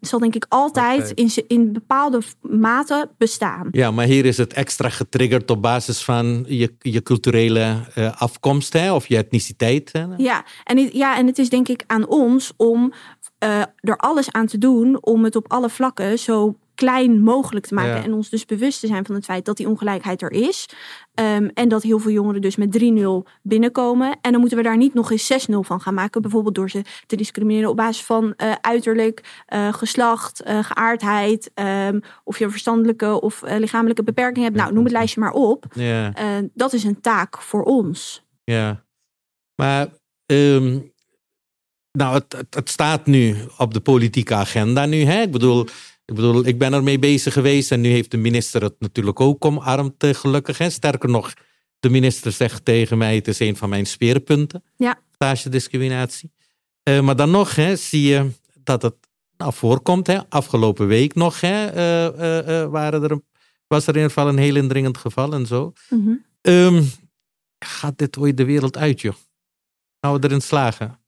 zal 0.00 0.18
denk 0.18 0.34
ik 0.34 0.46
altijd 0.48 1.00
okay. 1.10 1.24
in, 1.24 1.30
in 1.46 1.72
bepaalde 1.72 2.20
mate 2.40 3.10
bestaan. 3.18 3.68
Ja, 3.70 3.90
maar 3.90 4.06
hier 4.06 4.24
is 4.24 4.36
het 4.36 4.52
extra 4.52 4.88
getriggerd 4.88 5.50
op 5.50 5.62
basis 5.62 6.04
van 6.04 6.44
je, 6.48 6.74
je 6.78 7.02
culturele 7.02 7.76
uh, 7.94 8.20
afkomst 8.20 8.72
hè, 8.72 8.92
of 8.92 9.06
je 9.06 9.16
etniciteit. 9.16 9.92
Hè? 9.92 10.04
Ja, 10.16 10.44
en, 10.64 10.96
ja, 10.96 11.16
en 11.16 11.26
het 11.26 11.38
is 11.38 11.48
denk 11.48 11.68
ik 11.68 11.84
aan 11.86 12.06
ons 12.06 12.52
om 12.56 12.92
uh, 13.44 13.60
er 13.80 13.96
alles 13.96 14.32
aan 14.32 14.46
te 14.46 14.58
doen 14.58 15.02
om 15.02 15.24
het 15.24 15.36
op 15.36 15.52
alle 15.52 15.70
vlakken 15.70 16.18
zo 16.18 16.56
klein 16.76 17.20
mogelijk 17.20 17.66
te 17.66 17.74
maken. 17.74 17.96
Ja. 17.96 18.02
En 18.02 18.12
ons 18.12 18.28
dus 18.28 18.44
bewust 18.44 18.80
te 18.80 18.86
zijn 18.86 19.06
van 19.06 19.14
het 19.14 19.24
feit 19.24 19.44
dat 19.44 19.56
die 19.56 19.68
ongelijkheid 19.68 20.22
er 20.22 20.32
is. 20.32 20.68
Ehm, 21.14 21.48
en 21.54 21.68
dat 21.68 21.82
heel 21.82 21.98
veel 21.98 22.10
jongeren 22.10 22.40
dus 22.40 22.56
met 22.56 22.72
3-0 22.72 23.26
binnenkomen. 23.42 24.18
En 24.20 24.30
dan 24.30 24.40
moeten 24.40 24.58
we 24.58 24.64
daar 24.64 24.76
niet 24.76 24.94
nog 24.94 25.10
eens 25.10 25.26
6-0 25.26 25.62
van 25.62 25.80
gaan 25.80 25.94
maken. 25.94 26.22
Bijvoorbeeld 26.22 26.54
door 26.54 26.70
ze 26.70 26.82
te 27.06 27.16
discrimineren 27.16 27.70
op 27.70 27.76
basis 27.76 28.04
van 28.04 28.34
eh, 28.36 28.52
uiterlijk, 28.60 29.42
eh, 29.46 29.72
geslacht, 29.72 30.40
eh, 30.40 30.64
geaardheid. 30.64 31.50
ehm, 31.54 32.00
of 32.24 32.38
je 32.38 32.44
een 32.44 32.50
verstandelijke 32.50 33.20
of 33.20 33.42
lichamelijke 33.46 34.02
beperking 34.02 34.44
hebt. 34.44 34.56
Nou, 34.56 34.72
noem 34.72 34.84
het 34.84 34.92
lijstje 34.92 35.20
maar 35.20 35.32
op. 35.32 35.64
Ja. 35.74 36.12
Dat 36.54 36.72
is 36.72 36.84
een 36.84 37.00
taak 37.00 37.42
voor 37.42 37.62
ons. 37.62 38.24
Ja, 38.44 38.84
maar 39.54 39.88
ehm, 40.26 40.78
nou, 41.92 42.14
het, 42.14 42.32
het, 42.32 42.54
het 42.54 42.70
staat 42.70 43.06
nu 43.06 43.36
op 43.58 43.74
de 43.74 43.80
politieke 43.80 44.34
agenda 44.34 44.86
nu. 44.86 45.04
Hè? 45.04 45.22
Ik, 45.22 45.30
bedoel, 45.30 45.66
ik 46.06 46.14
bedoel, 46.14 46.46
ik 46.46 46.58
ben 46.58 46.72
ermee 46.72 46.98
bezig 46.98 47.32
geweest 47.32 47.72
en 47.72 47.80
nu 47.80 47.88
heeft 47.88 48.10
de 48.10 48.16
minister 48.16 48.62
het 48.62 48.74
natuurlijk 48.78 49.20
ook 49.20 49.44
omarmd, 49.44 49.94
gelukkig. 50.06 50.58
Hè? 50.58 50.70
Sterker 50.70 51.08
nog, 51.08 51.32
de 51.78 51.88
minister 51.90 52.32
zegt 52.32 52.64
tegen 52.64 52.98
mij, 52.98 53.14
het 53.14 53.28
is 53.28 53.38
een 53.38 53.56
van 53.56 53.68
mijn 53.68 53.86
speerpunten, 53.86 54.64
Ja. 54.76 55.00
stagediscriminatie. 55.14 56.32
Eh, 56.82 57.00
maar 57.00 57.16
dan 57.16 57.30
nog 57.30 57.54
hè, 57.54 57.76
zie 57.76 58.02
je 58.02 58.30
dat 58.62 58.82
het 58.82 58.94
nou, 59.36 59.52
voorkomt. 59.52 60.06
Hè? 60.06 60.28
Afgelopen 60.28 60.86
week 60.86 61.14
nog 61.14 61.40
hè, 61.40 61.66
eh, 61.66 62.62
eh, 62.62 62.70
waren 62.70 63.02
er, 63.02 63.10
een- 63.10 63.24
was 63.66 63.82
er 63.82 63.88
in 63.88 63.94
ieder 64.00 64.10
geval 64.12 64.28
een 64.28 64.38
heel 64.38 64.56
indringend 64.56 64.98
geval 64.98 65.32
en 65.32 65.46
zo. 65.46 65.72
Mhm. 65.90 66.12
Ehm, 66.40 66.82
gaat 67.58 67.98
dit 67.98 68.18
ooit 68.18 68.36
de 68.36 68.44
wereld 68.44 68.76
uit, 68.76 69.00
joh? 69.00 69.14
Gaan 70.00 70.12
we 70.20 70.24
erin 70.26 70.40
slagen? 70.40 70.98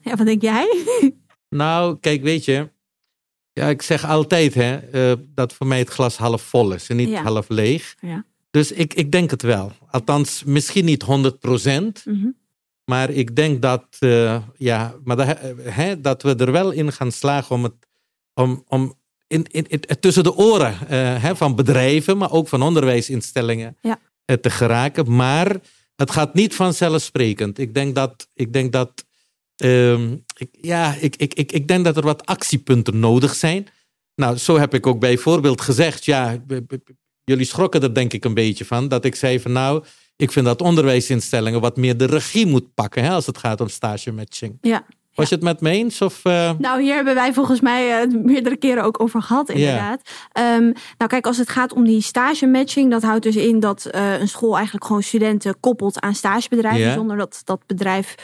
Ja, 0.00 0.16
wat 0.16 0.26
denk 0.26 0.42
jij? 0.42 0.84
Nou, 1.48 1.98
kijk, 2.00 2.22
weet 2.22 2.44
je. 2.44 2.70
Ja, 3.60 3.68
ik 3.68 3.82
zeg 3.82 4.04
altijd 4.04 4.54
hè, 4.54 4.76
eh, 4.76 5.18
dat 5.34 5.52
voor 5.52 5.66
mij 5.66 5.78
het 5.78 5.88
glas 5.88 6.16
half 6.16 6.42
vol 6.42 6.72
is 6.72 6.88
en 6.88 6.96
niet 6.96 7.08
Ja. 7.08 7.22
half 7.22 7.48
leeg. 7.48 7.94
Ja. 8.00 8.24
Dus 8.50 8.72
ik, 8.72 8.94
ik 8.94 9.12
denk 9.12 9.30
het 9.30 9.42
wel. 9.42 9.72
Althans, 9.90 10.44
misschien 10.44 10.84
niet 10.84 11.02
100 11.02 11.42
Mhm. 12.04 12.26
Maar 12.84 13.10
ik 13.10 13.36
denk 13.36 13.62
dat, 13.62 13.84
eh, 13.98 14.42
ja, 14.56 14.94
maar 15.04 15.16
dat, 15.16 15.26
eh, 15.28 15.50
hè, 15.62 16.00
dat 16.00 16.22
we 16.22 16.34
er 16.36 16.52
wel 16.52 16.70
in 16.70 16.92
gaan 16.92 17.12
slagen 17.12 17.54
om 17.56 17.62
het 17.62 17.74
om, 18.34 18.64
om 18.68 18.94
in, 19.26 19.44
in, 19.50 19.66
in- 19.68 19.80
tussen 20.00 20.22
de 20.24 20.34
oren 20.36 20.74
hè, 21.20 21.36
van 21.36 21.54
bedrijven, 21.54 22.16
maar 22.16 22.32
ook 22.32 22.48
van 22.48 22.62
onderwijsinstellingen 22.62 23.76
Ja. 23.80 23.98
te 24.40 24.50
geraken. 24.50 25.14
Maar 25.16 25.56
het 25.96 26.10
gaat 26.10 26.34
niet 26.34 26.54
vanzelfsprekend. 26.54 27.58
Ik 27.58 27.74
denk 27.74 27.94
dat, 27.94 28.28
ik 28.34 28.52
denk 28.52 28.72
dat, 28.72 29.04
ehm, 29.56 30.16
ik, 30.36 30.48
ja, 30.60 30.94
ik, 31.00 31.16
ik, 31.16 31.34
ik, 31.34 31.52
ik 31.52 31.68
denk 31.68 31.84
dat 31.84 31.96
er 31.96 32.02
wat 32.02 32.26
actiepunten 32.26 32.98
nodig 32.98 33.34
zijn. 33.34 33.66
Nou, 34.14 34.36
zo 34.36 34.58
heb 34.58 34.74
ik 34.74 34.86
ook 34.86 35.00
bijvoorbeeld 35.00 35.60
gezegd, 35.60 36.04
ja, 36.04 36.36
jullie 37.24 37.46
schrokken 37.46 37.82
er 37.82 37.94
denk 37.94 38.12
ik 38.12 38.24
een 38.24 38.34
beetje 38.34 38.64
van, 38.64 38.88
dat 38.88 39.04
ik 39.04 39.14
zei 39.14 39.40
van 39.40 39.52
nou, 39.52 39.84
ik 40.16 40.32
vind 40.32 40.46
dat 40.46 40.62
onderwijsinstellingen 40.62 41.60
wat 41.60 41.76
meer 41.76 41.96
de 41.96 42.06
regie 42.06 42.46
moet 42.46 42.74
pakken 42.74 43.04
hè, 43.04 43.10
als 43.10 43.26
het 43.26 43.38
gaat 43.38 43.60
om 43.60 43.68
stage 43.68 44.12
matching. 44.12 44.58
Ja. 44.60 44.86
Was 45.16 45.28
je 45.28 45.34
het 45.34 45.44
met 45.44 45.60
me 45.60 45.70
eens? 45.70 46.02
Of, 46.02 46.24
eh, 46.24 46.50
Nou, 46.58 46.82
hier 46.82 46.94
hebben 46.94 47.14
wij 47.14 47.32
volgens 47.32 47.60
mij 47.60 48.02
eh, 48.02 48.08
meerdere 48.24 48.56
keren 48.56 48.84
ook 48.84 49.00
over 49.00 49.22
gehad, 49.22 49.48
inderdaad. 49.48 50.00
Ehm, 50.32 50.62
nou, 50.98 51.06
kijk, 51.06 51.26
als 51.26 51.36
het 51.36 51.48
gaat 51.48 51.72
om 51.72 51.84
die 51.84 52.00
stage 52.00 52.46
matching, 52.46 52.90
dat 52.90 53.02
houdt 53.02 53.22
dus 53.22 53.36
in 53.36 53.60
dat 53.60 53.84
eh, 53.84 54.20
een 54.20 54.28
school 54.28 54.54
eigenlijk 54.56 54.86
gewoon 54.86 55.02
studenten 55.02 55.60
koppelt 55.60 56.00
aan 56.00 56.14
stagebedrijven, 56.14 56.92
zonder 56.92 57.16
dat 57.16 57.40
dat 57.44 57.60
bedrijf 57.66 58.14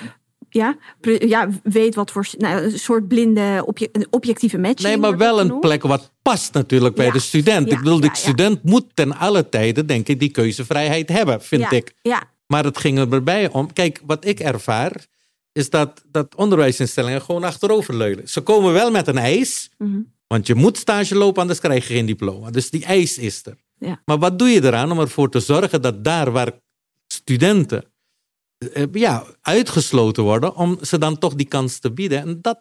ja, 0.52 0.76
ja, 1.18 1.48
weet 1.62 1.94
wat 1.94 2.10
voor 2.10 2.26
nou, 2.38 2.62
een 2.62 2.78
soort 2.78 3.08
blinde 3.08 3.62
obje- 3.66 3.90
objectieve 4.10 4.58
matching. 4.58 4.88
Nee, 4.88 4.96
maar 4.96 5.16
wel 5.16 5.40
een 5.40 5.58
plek 5.58 5.82
wat 5.82 6.12
past 6.22 6.52
natuurlijk 6.54 6.94
bij 6.94 7.06
Ja, 7.06 7.12
de 7.12 7.18
student. 7.18 7.66
ja, 7.68 7.72
ik 7.72 7.78
bedoel, 7.82 8.00
de 8.00 8.08
student 8.12 8.62
moet 8.62 8.84
ten 8.94 9.16
alle 9.16 9.48
tijden, 9.48 9.86
denk 9.86 10.08
ik, 10.08 10.18
die 10.20 10.30
keuzevrijheid 10.30 11.08
hebben, 11.08 11.42
vind 11.42 11.72
ik. 11.72 11.94
Ja, 12.02 12.22
Maar 12.46 12.64
het 12.64 12.78
ging 12.78 12.98
er 12.98 13.12
erbij 13.12 13.50
om. 13.50 13.72
Kijk, 13.72 14.00
wat 14.06 14.24
ik 14.24 14.40
ervaar, 14.40 15.06
is 15.52 15.70
dat, 15.70 16.02
dat 16.10 16.34
onderwijsinstellingen 16.34 17.22
gewoon 17.22 17.44
achteroverleunen. 17.44 18.28
Ze 18.28 18.40
komen 18.40 18.72
wel 18.72 18.90
met 18.90 19.06
een 19.06 19.18
eis, 19.18 19.70
Mhm. 19.78 20.00
want 20.26 20.46
je 20.46 20.54
moet 20.54 20.76
stage 20.78 21.14
lopen, 21.14 21.40
anders 21.40 21.60
krijg 21.60 21.88
je 21.88 21.94
geen 21.94 22.06
diploma. 22.06 22.50
Dus 22.50 22.70
die 22.70 22.84
eis 22.84 23.18
is 23.18 23.46
er. 23.46 23.56
Ja. 23.78 24.02
Maar 24.04 24.18
wat 24.18 24.38
doe 24.38 24.48
je 24.48 24.64
eraan 24.64 24.90
om 24.92 25.00
ervoor 25.00 25.30
te 25.30 25.40
zorgen 25.40 25.82
dat 25.82 26.04
daar 26.04 26.30
waar 26.32 26.52
studenten 27.06 27.84
ja, 28.92 29.24
uitgesloten 29.40 30.22
worden, 30.22 30.56
om 30.56 30.78
ze 30.80 30.98
dan 30.98 31.18
toch 31.18 31.34
die 31.34 31.48
kans 31.48 31.78
te 31.78 31.92
bieden? 31.92 32.20
En 32.20 32.38
dat, 32.40 32.60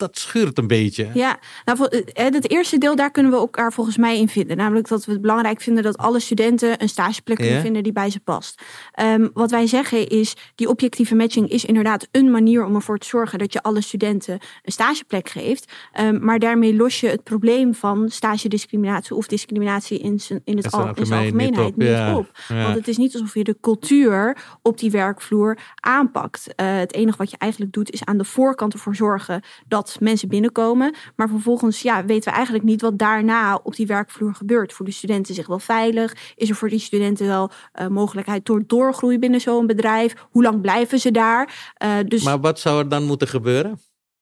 dat 0.00 0.18
schuurt 0.18 0.58
een 0.58 0.66
beetje. 0.66 1.08
Ja, 1.14 1.38
nou, 1.64 1.78
vol- 1.78 1.88
eh, 1.88 2.24
het 2.24 2.50
eerste 2.50 2.78
deel, 2.78 2.96
daar 2.96 3.10
kunnen 3.10 3.32
we 3.32 3.38
elkaar 3.38 3.72
volgens 3.72 3.96
mij 3.96 4.18
in 4.18 4.28
vinden. 4.28 4.56
Namelijk 4.56 4.88
dat 4.88 5.04
we 5.04 5.12
het 5.12 5.20
belangrijk 5.20 5.60
vinden 5.60 5.82
dat 5.82 5.96
alle 5.98 6.20
studenten 6.20 6.82
een 6.82 6.88
stageplek 6.88 7.36
kunnen 7.36 7.54
Ja. 7.54 7.60
vinden 7.60 7.82
die 7.82 7.92
bij 7.92 8.10
ze 8.10 8.20
past. 8.20 8.62
Ehm, 8.92 9.28
wat 9.34 9.50
wij 9.50 9.66
zeggen 9.66 10.08
is, 10.08 10.34
die 10.54 10.68
objectieve 10.68 11.14
matching 11.14 11.48
is 11.50 11.64
inderdaad 11.64 12.08
een 12.10 12.30
manier 12.30 12.64
om 12.64 12.74
ervoor 12.74 12.98
te 12.98 13.06
zorgen 13.06 13.38
dat 13.38 13.52
je 13.52 13.62
alle 13.62 13.80
studenten 13.80 14.38
een 14.62 14.72
stageplek 14.72 15.28
geeft. 15.28 15.72
Ehm, 15.92 16.24
maar 16.24 16.38
daarmee 16.38 16.74
los 16.76 17.00
je 17.00 17.08
het 17.08 17.24
probleem 17.24 17.74
van 17.74 18.08
stagediscriminatie 18.08 19.16
of 19.16 19.26
discriminatie 19.26 19.98
in, 19.98 20.20
zijn, 20.20 20.40
in, 20.44 20.56
het 20.56 20.64
In 20.64 20.70
zijn 20.70 20.82
al, 20.82 20.94
in 20.94 21.06
zijn 21.06 21.20
algemeen 21.20 21.46
niet 21.48 21.58
algemeenheid 21.58 22.16
op, 22.16 22.18
niet 22.18 22.26
op. 22.28 22.56
Ja. 22.56 22.62
Want 22.64 22.74
het 22.76 22.88
is 22.88 22.96
niet 22.96 23.12
alsof 23.12 23.34
je 23.34 23.44
de 23.44 23.56
cultuur 23.60 24.36
op 24.62 24.78
die 24.78 24.90
werkvloer 24.90 25.58
aanpakt. 25.80 26.54
Eh, 26.54 26.66
het 26.78 26.94
enige 26.94 27.16
wat 27.18 27.30
je 27.30 27.36
eigenlijk 27.38 27.72
doet 27.72 27.90
is 27.90 28.04
aan 28.04 28.18
de 28.18 28.24
voorkant 28.24 28.72
ervoor 28.72 28.94
zorgen 28.96 29.42
dat 29.68 29.89
mensen 29.98 30.28
binnenkomen. 30.28 30.94
Maar 31.16 31.28
vervolgens 31.28 31.82
ja, 31.82 32.04
weten 32.04 32.30
we 32.30 32.36
eigenlijk 32.36 32.64
niet 32.64 32.80
wat 32.80 32.98
daarna 32.98 33.60
op 33.62 33.76
die 33.76 33.86
werkvloer 33.86 34.34
gebeurt. 34.34 34.72
Voelen 34.72 34.94
studenten 34.94 35.34
zich 35.34 35.46
wel 35.46 35.58
veilig? 35.58 36.16
Is 36.34 36.48
er 36.48 36.54
voor 36.54 36.68
die 36.68 36.78
studenten 36.78 37.26
wel 37.26 37.50
eh, 37.72 37.86
mogelijkheid 37.86 38.44
tot 38.44 38.68
doorgroei 38.68 39.18
binnen 39.18 39.40
zo'n 39.40 39.66
bedrijf? 39.66 40.14
Hoe 40.30 40.42
lang 40.42 40.60
blijven 40.60 40.98
ze 40.98 41.10
daar? 41.10 41.72
Eh, 41.74 41.98
dus 42.06 42.22
Maar 42.22 42.40
wat 42.40 42.60
zou 42.60 42.78
er 42.78 42.88
dan 42.88 43.04
moeten 43.04 43.28
gebeuren? 43.28 43.80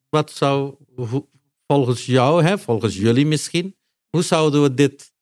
Wat 0.09 0.31
zou 0.31 0.75
volgens 1.67 2.07
jou, 2.07 2.43
hè, 2.43 2.59
volgens 2.59 2.97
jullie 2.97 3.27
misschien, 3.27 3.77
hoe 4.11 4.23
zouden 4.23 4.63
we 4.63 4.75
dit 4.75 5.13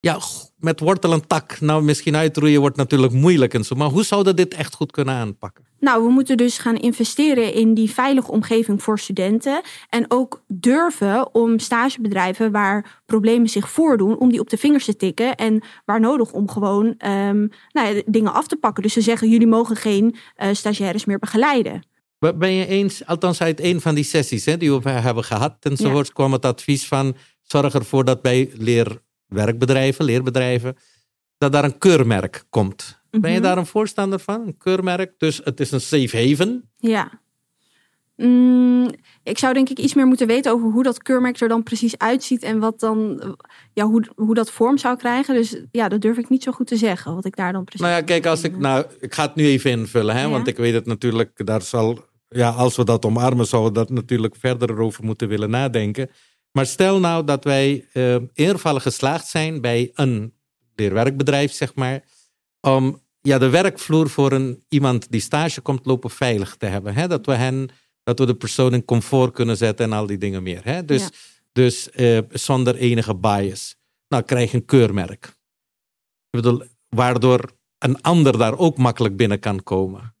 ja, 0.00 0.18
met 0.56 0.80
wortel 0.80 1.12
en 1.12 1.26
tak, 1.26 1.60
nou 1.60 1.82
misschien 1.82 2.16
uitroeien 2.16 2.60
wordt 2.60 2.76
natuurlijk 2.76 3.12
moeilijk 3.12 3.54
en 3.54 3.64
zo, 3.64 3.74
maar 3.74 3.88
hoe 3.88 4.04
zouden 4.04 4.36
dit 4.36 4.54
echt 4.54 4.74
goed 4.74 4.92
kunnen 4.92 5.14
aanpakken? 5.14 5.64
Nou, 5.84 6.04
we 6.04 6.10
moeten 6.10 6.36
dus 6.36 6.58
gaan 6.58 6.76
investeren 6.76 7.54
in 7.54 7.74
die 7.74 7.90
veilige 7.90 8.30
omgeving 8.30 8.82
voor 8.82 8.98
studenten. 8.98 9.60
En 9.88 10.04
ook 10.08 10.44
durven 10.48 11.34
om 11.34 11.58
stagebedrijven 11.58 12.52
waar 12.52 13.02
problemen 13.06 13.48
zich 13.48 13.70
voordoen, 13.70 14.18
om 14.18 14.30
die 14.30 14.40
op 14.40 14.50
de 14.50 14.56
vingers 14.56 14.84
te 14.84 14.96
tikken. 14.96 15.34
En 15.34 15.62
waar 15.84 16.00
nodig 16.00 16.32
om 16.32 16.50
gewoon 16.50 16.94
ehm, 16.98 17.46
nou 17.70 17.94
ja, 17.94 18.02
dingen 18.06 18.32
af 18.32 18.46
te 18.46 18.56
pakken. 18.56 18.82
Dus 18.82 18.92
ze 18.92 19.00
zeggen, 19.00 19.28
jullie 19.28 19.46
mogen 19.46 19.76
geen 19.76 20.16
eh, 20.34 20.48
stagiaires 20.52 21.04
meer 21.04 21.18
begeleiden. 21.18 21.82
Ben 22.18 22.52
je 22.52 22.66
eens, 22.66 23.06
althans 23.06 23.40
uit 23.40 23.60
een 23.60 23.80
van 23.80 23.94
die 23.94 24.04
sessies 24.04 24.44
hè, 24.44 24.56
die 24.56 24.72
we 24.72 24.90
hebben 24.90 25.24
gehad 25.24 25.56
enzovoorts, 25.60 26.12
kwam 26.12 26.32
het 26.32 26.44
advies 26.44 26.86
van 26.86 27.16
zorg 27.42 27.74
ervoor 27.74 28.04
dat 28.04 28.22
bij 28.22 28.50
leerwerkbedrijven, 28.54 30.04
leerbedrijven, 30.04 30.76
dat 31.38 31.52
daar 31.52 31.64
een 31.64 31.78
keurmerk 31.78 32.44
komt. 32.50 33.02
Ben 33.20 33.30
je 33.30 33.38
Mhm. 33.38 33.46
daar 33.46 33.58
een 33.58 33.66
voorstander 33.66 34.18
van? 34.18 34.46
Een 34.46 34.56
keurmerk, 34.56 35.12
dus 35.18 35.40
het 35.44 35.60
is 35.60 35.70
een 35.70 35.80
safe 35.80 36.28
haven. 36.28 36.70
Ja. 36.76 37.22
Mm, 38.16 38.90
ik 39.22 39.38
zou 39.38 39.54
denk 39.54 39.68
ik 39.68 39.78
iets 39.78 39.94
meer 39.94 40.06
moeten 40.06 40.26
weten 40.26 40.52
over 40.52 40.70
hoe 40.70 40.82
dat 40.82 41.02
keurmerk 41.02 41.40
er 41.40 41.48
dan 41.48 41.62
precies 41.62 41.98
uitziet. 41.98 42.42
En 42.42 42.58
wat 42.58 42.80
dan, 42.80 43.22
ja, 43.72 43.84
hoe, 43.84 44.04
hoe 44.16 44.34
dat 44.34 44.50
vorm 44.50 44.78
zou 44.78 44.96
krijgen. 44.96 45.34
Dus 45.34 45.56
ja, 45.70 45.88
dat 45.88 46.00
durf 46.00 46.16
ik 46.18 46.28
niet 46.28 46.42
zo 46.42 46.52
goed 46.52 46.66
te 46.66 46.76
zeggen. 46.76 47.14
Wat 47.14 47.24
ik 47.24 47.36
daar 47.36 47.52
dan 47.52 47.64
precies. 47.64 47.80
Nou 47.86 47.92
ja, 47.94 48.02
kijk, 48.02 48.26
als 48.26 48.42
ik, 48.42 48.58
nou, 48.58 48.84
ik 49.00 49.14
ga 49.14 49.22
het 49.22 49.34
nu 49.34 49.44
even 49.44 49.70
invullen, 49.70 50.14
hè, 50.14 50.22
Ja. 50.22 50.28
want 50.28 50.46
ik 50.46 50.56
weet 50.56 50.74
het 50.74 50.86
natuurlijk, 50.86 51.46
daar 51.46 51.62
zal, 51.62 51.98
ja, 52.28 52.50
als 52.50 52.76
we 52.76 52.84
dat 52.84 53.04
omarmen, 53.04 53.46
zouden 53.46 53.72
we 53.72 53.78
dat 53.78 53.90
natuurlijk 53.90 54.36
verder 54.36 54.78
over 54.78 55.04
moeten 55.04 55.28
willen 55.28 55.50
nadenken. 55.50 56.10
Maar 56.52 56.66
stel 56.66 57.00
nou 57.00 57.24
dat 57.24 57.44
wij 57.44 57.86
eh 57.92 58.16
eervallig 58.34 58.82
geslaagd 58.82 59.26
zijn 59.26 59.60
bij 59.60 59.90
een 59.94 60.32
leerwerkbedrijf, 60.74 61.52
zeg 61.52 61.74
maar, 61.74 62.02
om 62.60 63.02
ja, 63.28 63.38
de 63.38 63.48
werkvloer 63.48 64.10
voor 64.10 64.32
een, 64.32 64.64
iemand 64.68 65.10
die 65.10 65.20
stage 65.20 65.60
komt 65.60 65.86
lopen 65.86 66.10
veilig 66.10 66.56
te 66.56 66.66
hebben. 66.66 66.94
Hè? 66.94 67.08
Dat 67.08 67.26
we 67.26 67.34
hen, 67.34 67.68
dat 68.02 68.18
we 68.18 68.26
de 68.26 68.34
persoon 68.34 68.74
in 68.74 68.84
comfort 68.84 69.32
kunnen 69.32 69.56
zetten 69.56 69.84
en 69.86 69.92
al 69.92 70.06
die 70.06 70.18
dingen 70.18 70.42
meer. 70.42 70.64
Hè? 70.64 70.84
Dus, 70.84 71.02
Ja. 71.02 71.08
dus 71.52 71.90
eh, 71.90 72.18
zonder 72.30 72.74
enige 72.76 73.14
bias. 73.14 73.76
Nou, 74.08 74.22
krijg 74.22 74.52
een 74.52 74.64
keurmerk. 74.64 75.24
Ik 76.30 76.40
bedoel, 76.40 76.62
waardoor 76.88 77.50
een 77.78 78.00
ander 78.02 78.38
daar 78.38 78.58
ook 78.58 78.78
makkelijk 78.78 79.16
binnen 79.16 79.40
kan 79.40 79.62
komen. 79.62 80.14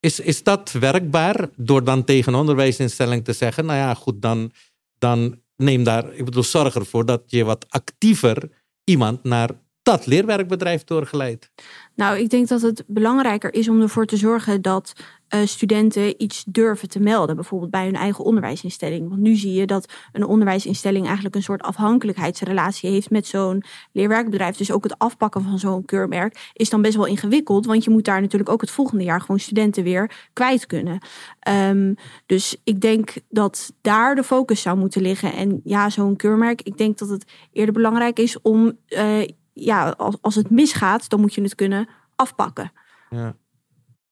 Is, 0.00 0.20
is 0.20 0.42
dat 0.42 0.72
werkbaar 0.72 1.48
door 1.56 1.84
dan 1.84 2.04
tegen 2.04 2.32
een 2.32 2.38
onderwijsinstelling 2.38 3.24
te 3.24 3.32
zeggen, 3.32 3.66
nou 3.66 3.78
ja, 3.78 3.94
goed, 3.94 4.22
dan, 4.22 4.52
dan 4.98 5.40
neem 5.56 5.84
daar, 5.84 6.14
ik 6.14 6.24
bedoel, 6.24 6.42
zorg 6.42 6.74
ervoor 6.74 7.06
dat 7.06 7.22
je 7.26 7.44
wat 7.44 7.66
actiever 7.68 8.50
iemand 8.84 9.24
naar 9.24 9.50
dat 9.82 10.06
leerwerkbedrijf 10.06 10.84
doorgeleidt. 10.84 11.50
Nou, 11.94 12.18
ik 12.18 12.30
denk 12.30 12.48
dat 12.48 12.62
het 12.62 12.84
belangrijker 12.86 13.54
is 13.54 13.68
om 13.68 13.80
ervoor 13.80 14.06
te 14.06 14.16
zorgen 14.16 14.62
dat 14.62 14.92
eh, 15.28 15.40
studenten 15.44 16.22
iets 16.22 16.44
durven 16.46 16.88
te 16.88 17.00
melden, 17.00 17.34
bijvoorbeeld 17.34 17.70
bij 17.70 17.84
hun 17.84 17.94
eigen 17.94 18.24
onderwijsinstelling. 18.24 19.08
Want 19.08 19.20
nu 19.20 19.34
zie 19.36 19.52
je 19.52 19.66
dat 19.66 19.92
een 20.12 20.26
onderwijsinstelling 20.26 21.04
eigenlijk 21.04 21.34
een 21.34 21.42
soort 21.42 21.62
afhankelijkheidsrelatie 21.62 22.90
heeft 22.90 23.10
met 23.10 23.26
zo'n 23.26 23.62
leerwerkbedrijf. 23.92 24.56
Dus 24.56 24.70
ook 24.70 24.84
het 24.84 24.98
afpakken 24.98 25.42
van 25.42 25.58
zo'n 25.58 25.84
keurmerk 25.84 26.50
is 26.52 26.70
dan 26.70 26.82
best 26.82 26.96
wel 26.96 27.06
ingewikkeld, 27.06 27.66
want 27.66 27.84
je 27.84 27.90
moet 27.90 28.04
daar 28.04 28.20
natuurlijk 28.20 28.50
ook 28.50 28.60
het 28.60 28.70
volgende 28.70 29.04
jaar 29.04 29.20
gewoon 29.20 29.40
studenten 29.40 29.82
weer 29.82 30.28
kwijt 30.32 30.66
kunnen. 30.66 30.98
Ehm, 31.38 31.94
dus 32.26 32.56
ik 32.64 32.80
denk 32.80 33.14
dat 33.28 33.72
daar 33.80 34.14
de 34.14 34.24
focus 34.24 34.62
zou 34.62 34.78
moeten 34.78 35.02
liggen. 35.02 35.32
En 35.32 35.60
ja, 35.64 35.90
zo'n 35.90 36.16
keurmerk, 36.16 36.62
ik 36.62 36.78
denk 36.78 36.98
dat 36.98 37.08
het 37.08 37.24
eerder 37.52 37.74
belangrijk 37.74 38.18
is 38.18 38.40
om, 38.42 38.78
uh, 38.88 39.22
ja, 39.52 39.88
als, 39.88 40.16
als 40.20 40.34
het 40.34 40.50
misgaat, 40.50 41.08
dan 41.08 41.20
moet 41.20 41.34
je 41.34 41.42
het 41.42 41.54
kunnen 41.54 41.88
afpakken. 42.16 42.72
Ja. 43.10 43.36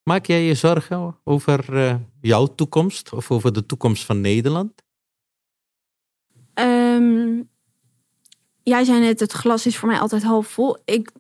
Maak 0.03 0.27
jij 0.27 0.43
je 0.43 0.55
zorgen 0.55 1.17
over 1.25 1.75
uh, 1.75 1.95
jouw 2.21 2.47
toekomst 2.47 3.13
of 3.13 3.31
over 3.31 3.53
de 3.53 3.67
toekomst 3.67 4.05
van 4.05 4.21
Nederland? 4.21 4.83
Um, 6.55 7.49
jij 8.63 8.85
zei 8.85 9.01
net, 9.01 9.21
het 9.21 9.33
glas 9.33 9.67
is 9.67 9.77
voor 9.77 9.89
mij 9.89 9.99
altijd 9.99 10.23
half 10.23 10.47
vol. 10.47 10.77
Ik, 10.85 11.11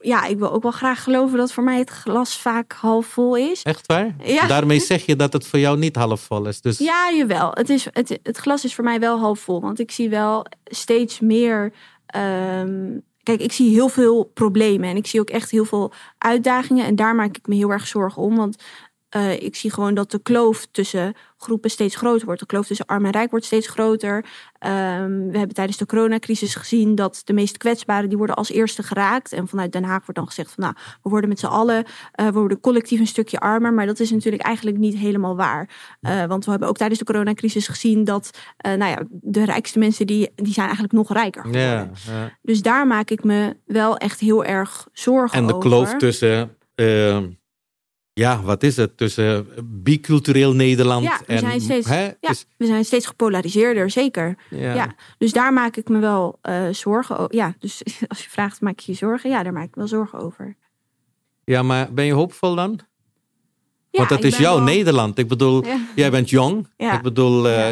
ja, 0.00 0.24
ik 0.24 0.38
wil 0.38 0.52
ook 0.52 0.62
wel 0.62 0.72
graag 0.72 1.02
geloven 1.02 1.38
dat 1.38 1.52
voor 1.52 1.64
mij 1.64 1.78
het 1.78 1.90
glas 1.90 2.38
vaak 2.38 2.72
half 2.72 3.06
vol 3.06 3.36
is. 3.36 3.62
Echt 3.62 3.86
waar? 3.86 4.14
Ja. 4.24 4.46
Daarmee 4.46 4.80
zeg 4.80 5.06
je 5.06 5.16
dat 5.16 5.32
het 5.32 5.46
voor 5.46 5.58
jou 5.58 5.78
niet 5.78 5.96
half 5.96 6.20
vol 6.20 6.46
is. 6.46 6.60
Dus... 6.60 6.78
Ja, 6.78 7.12
jawel. 7.16 7.50
Het, 7.52 7.70
is, 7.70 7.86
het, 7.90 8.18
het 8.22 8.36
glas 8.36 8.64
is 8.64 8.74
voor 8.74 8.84
mij 8.84 9.00
wel 9.00 9.18
half 9.18 9.40
vol. 9.40 9.60
Want 9.60 9.78
ik 9.78 9.90
zie 9.90 10.08
wel 10.08 10.46
steeds 10.64 11.20
meer 11.20 11.72
um, 12.16 13.02
Kijk, 13.22 13.40
ik 13.40 13.52
zie 13.52 13.70
heel 13.70 13.88
veel 13.88 14.24
problemen 14.24 14.88
en 14.88 14.96
ik 14.96 15.06
zie 15.06 15.20
ook 15.20 15.30
echt 15.30 15.50
heel 15.50 15.64
veel 15.64 15.92
uitdagingen. 16.18 16.86
En 16.86 16.96
daar 16.96 17.14
maak 17.14 17.36
ik 17.36 17.46
me 17.46 17.54
heel 17.54 17.70
erg 17.70 17.86
zorgen 17.86 18.22
om. 18.22 18.36
Want 18.36 18.56
uh, 19.16 19.42
ik 19.42 19.56
zie 19.56 19.70
gewoon 19.70 19.94
dat 19.94 20.10
de 20.10 20.18
kloof 20.18 20.66
tussen 20.70 21.14
groepen 21.36 21.70
steeds 21.70 21.96
groter 21.96 22.24
wordt. 22.24 22.40
De 22.40 22.46
kloof 22.46 22.66
tussen 22.66 22.86
arm 22.86 23.04
en 23.04 23.10
rijk 23.10 23.30
wordt 23.30 23.46
steeds 23.46 23.68
groter. 23.68 24.16
Um, 24.16 25.30
we 25.30 25.38
hebben 25.38 25.54
tijdens 25.54 25.76
de 25.76 25.86
coronacrisis 25.86 26.54
gezien 26.54 26.94
dat 26.94 27.22
de 27.24 27.32
meest 27.32 27.56
kwetsbaren 27.56 28.08
die 28.08 28.18
worden 28.18 28.36
als 28.36 28.50
eerste 28.50 28.82
geraakt. 28.82 29.32
En 29.32 29.48
vanuit 29.48 29.72
Den 29.72 29.84
Haag 29.84 29.98
wordt 29.98 30.14
dan 30.14 30.26
gezegd 30.26 30.52
van 30.52 30.64
nou, 30.64 30.74
we 31.02 31.10
worden 31.10 31.28
met 31.28 31.38
z'n 31.38 31.46
allen, 31.46 31.84
uh, 32.20 32.26
we 32.26 32.32
worden 32.32 32.60
collectief 32.60 33.00
een 33.00 33.06
stukje 33.06 33.40
armer. 33.40 33.74
Maar 33.74 33.86
dat 33.86 34.00
is 34.00 34.10
natuurlijk 34.10 34.42
eigenlijk 34.42 34.78
niet 34.78 34.96
helemaal 34.96 35.36
waar. 35.36 35.68
Uh, 36.00 36.24
want 36.24 36.44
we 36.44 36.50
hebben 36.50 36.68
ook 36.68 36.76
tijdens 36.76 36.98
de 36.98 37.04
coronacrisis 37.04 37.68
gezien 37.68 38.04
dat 38.04 38.30
nou 38.56 38.84
ja, 38.84 39.02
de 39.10 39.44
rijkste 39.44 39.78
mensen 39.78 40.06
die, 40.06 40.30
die 40.34 40.52
zijn 40.52 40.66
eigenlijk 40.66 40.94
nog 40.94 41.12
rijker 41.12 41.42
geworden. 41.42 41.70
Ja, 41.70 41.90
ja. 42.12 42.38
Dus 42.42 42.62
daar 42.62 42.86
maak 42.86 43.10
ik 43.10 43.24
me 43.24 43.56
wel 43.66 43.96
echt 43.96 44.20
heel 44.20 44.44
erg 44.44 44.88
zorgen 44.92 45.40
over. 45.40 45.54
En 45.54 45.60
de 45.60 45.68
kloof 45.68 45.94
tussen 45.94 46.56
ja, 48.14 48.42
wat 48.42 48.62
is 48.62 48.76
het? 48.76 48.96
Tussen 48.96 49.46
bicultureel 49.64 50.52
Nederland 50.52 51.04
ja, 51.04 51.18
we 51.18 51.32
en. 51.32 51.38
Zijn 51.38 51.60
steeds, 51.60 51.88
hè? 51.88 52.04
Ja, 52.04 52.14
dus, 52.20 52.46
we 52.56 52.66
zijn 52.66 52.84
steeds 52.84 53.06
gepolariseerder, 53.06 53.90
zeker. 53.90 54.36
Ja. 54.50 54.74
ja. 54.74 54.94
Dus 55.18 55.32
daar 55.32 55.52
maak 55.52 55.76
ik 55.76 55.88
me 55.88 55.98
wel 55.98 56.38
uh, 56.42 56.68
zorgen 56.70 57.18
over. 57.18 57.34
Ja, 57.34 57.54
dus 57.58 57.82
als 58.08 58.22
je 58.22 58.30
vraagt, 58.30 58.60
maak 58.60 58.78
je 58.78 58.92
je 58.92 58.98
zorgen? 58.98 59.30
Ja, 59.30 59.42
daar 59.42 59.52
maak 59.52 59.66
ik 59.66 59.74
wel 59.74 59.88
zorgen 59.88 60.18
over. 60.18 60.56
Ja, 61.44 61.62
maar 61.62 61.92
ben 61.92 62.04
je 62.04 62.12
hoopvol 62.12 62.54
dan? 62.54 62.80
Ja, 63.90 63.98
Want 63.98 64.08
dat 64.08 64.24
is 64.24 64.38
jouw 64.38 64.54
wel... 64.54 64.64
Nederland. 64.64 65.18
Ik 65.18 65.28
bedoel, 65.28 65.64
jij 65.94 66.10
bent 66.10 66.30
jong. 66.30 66.68
Ik 66.76 67.02
bedoel, 67.02 67.48
uh, 67.48 67.68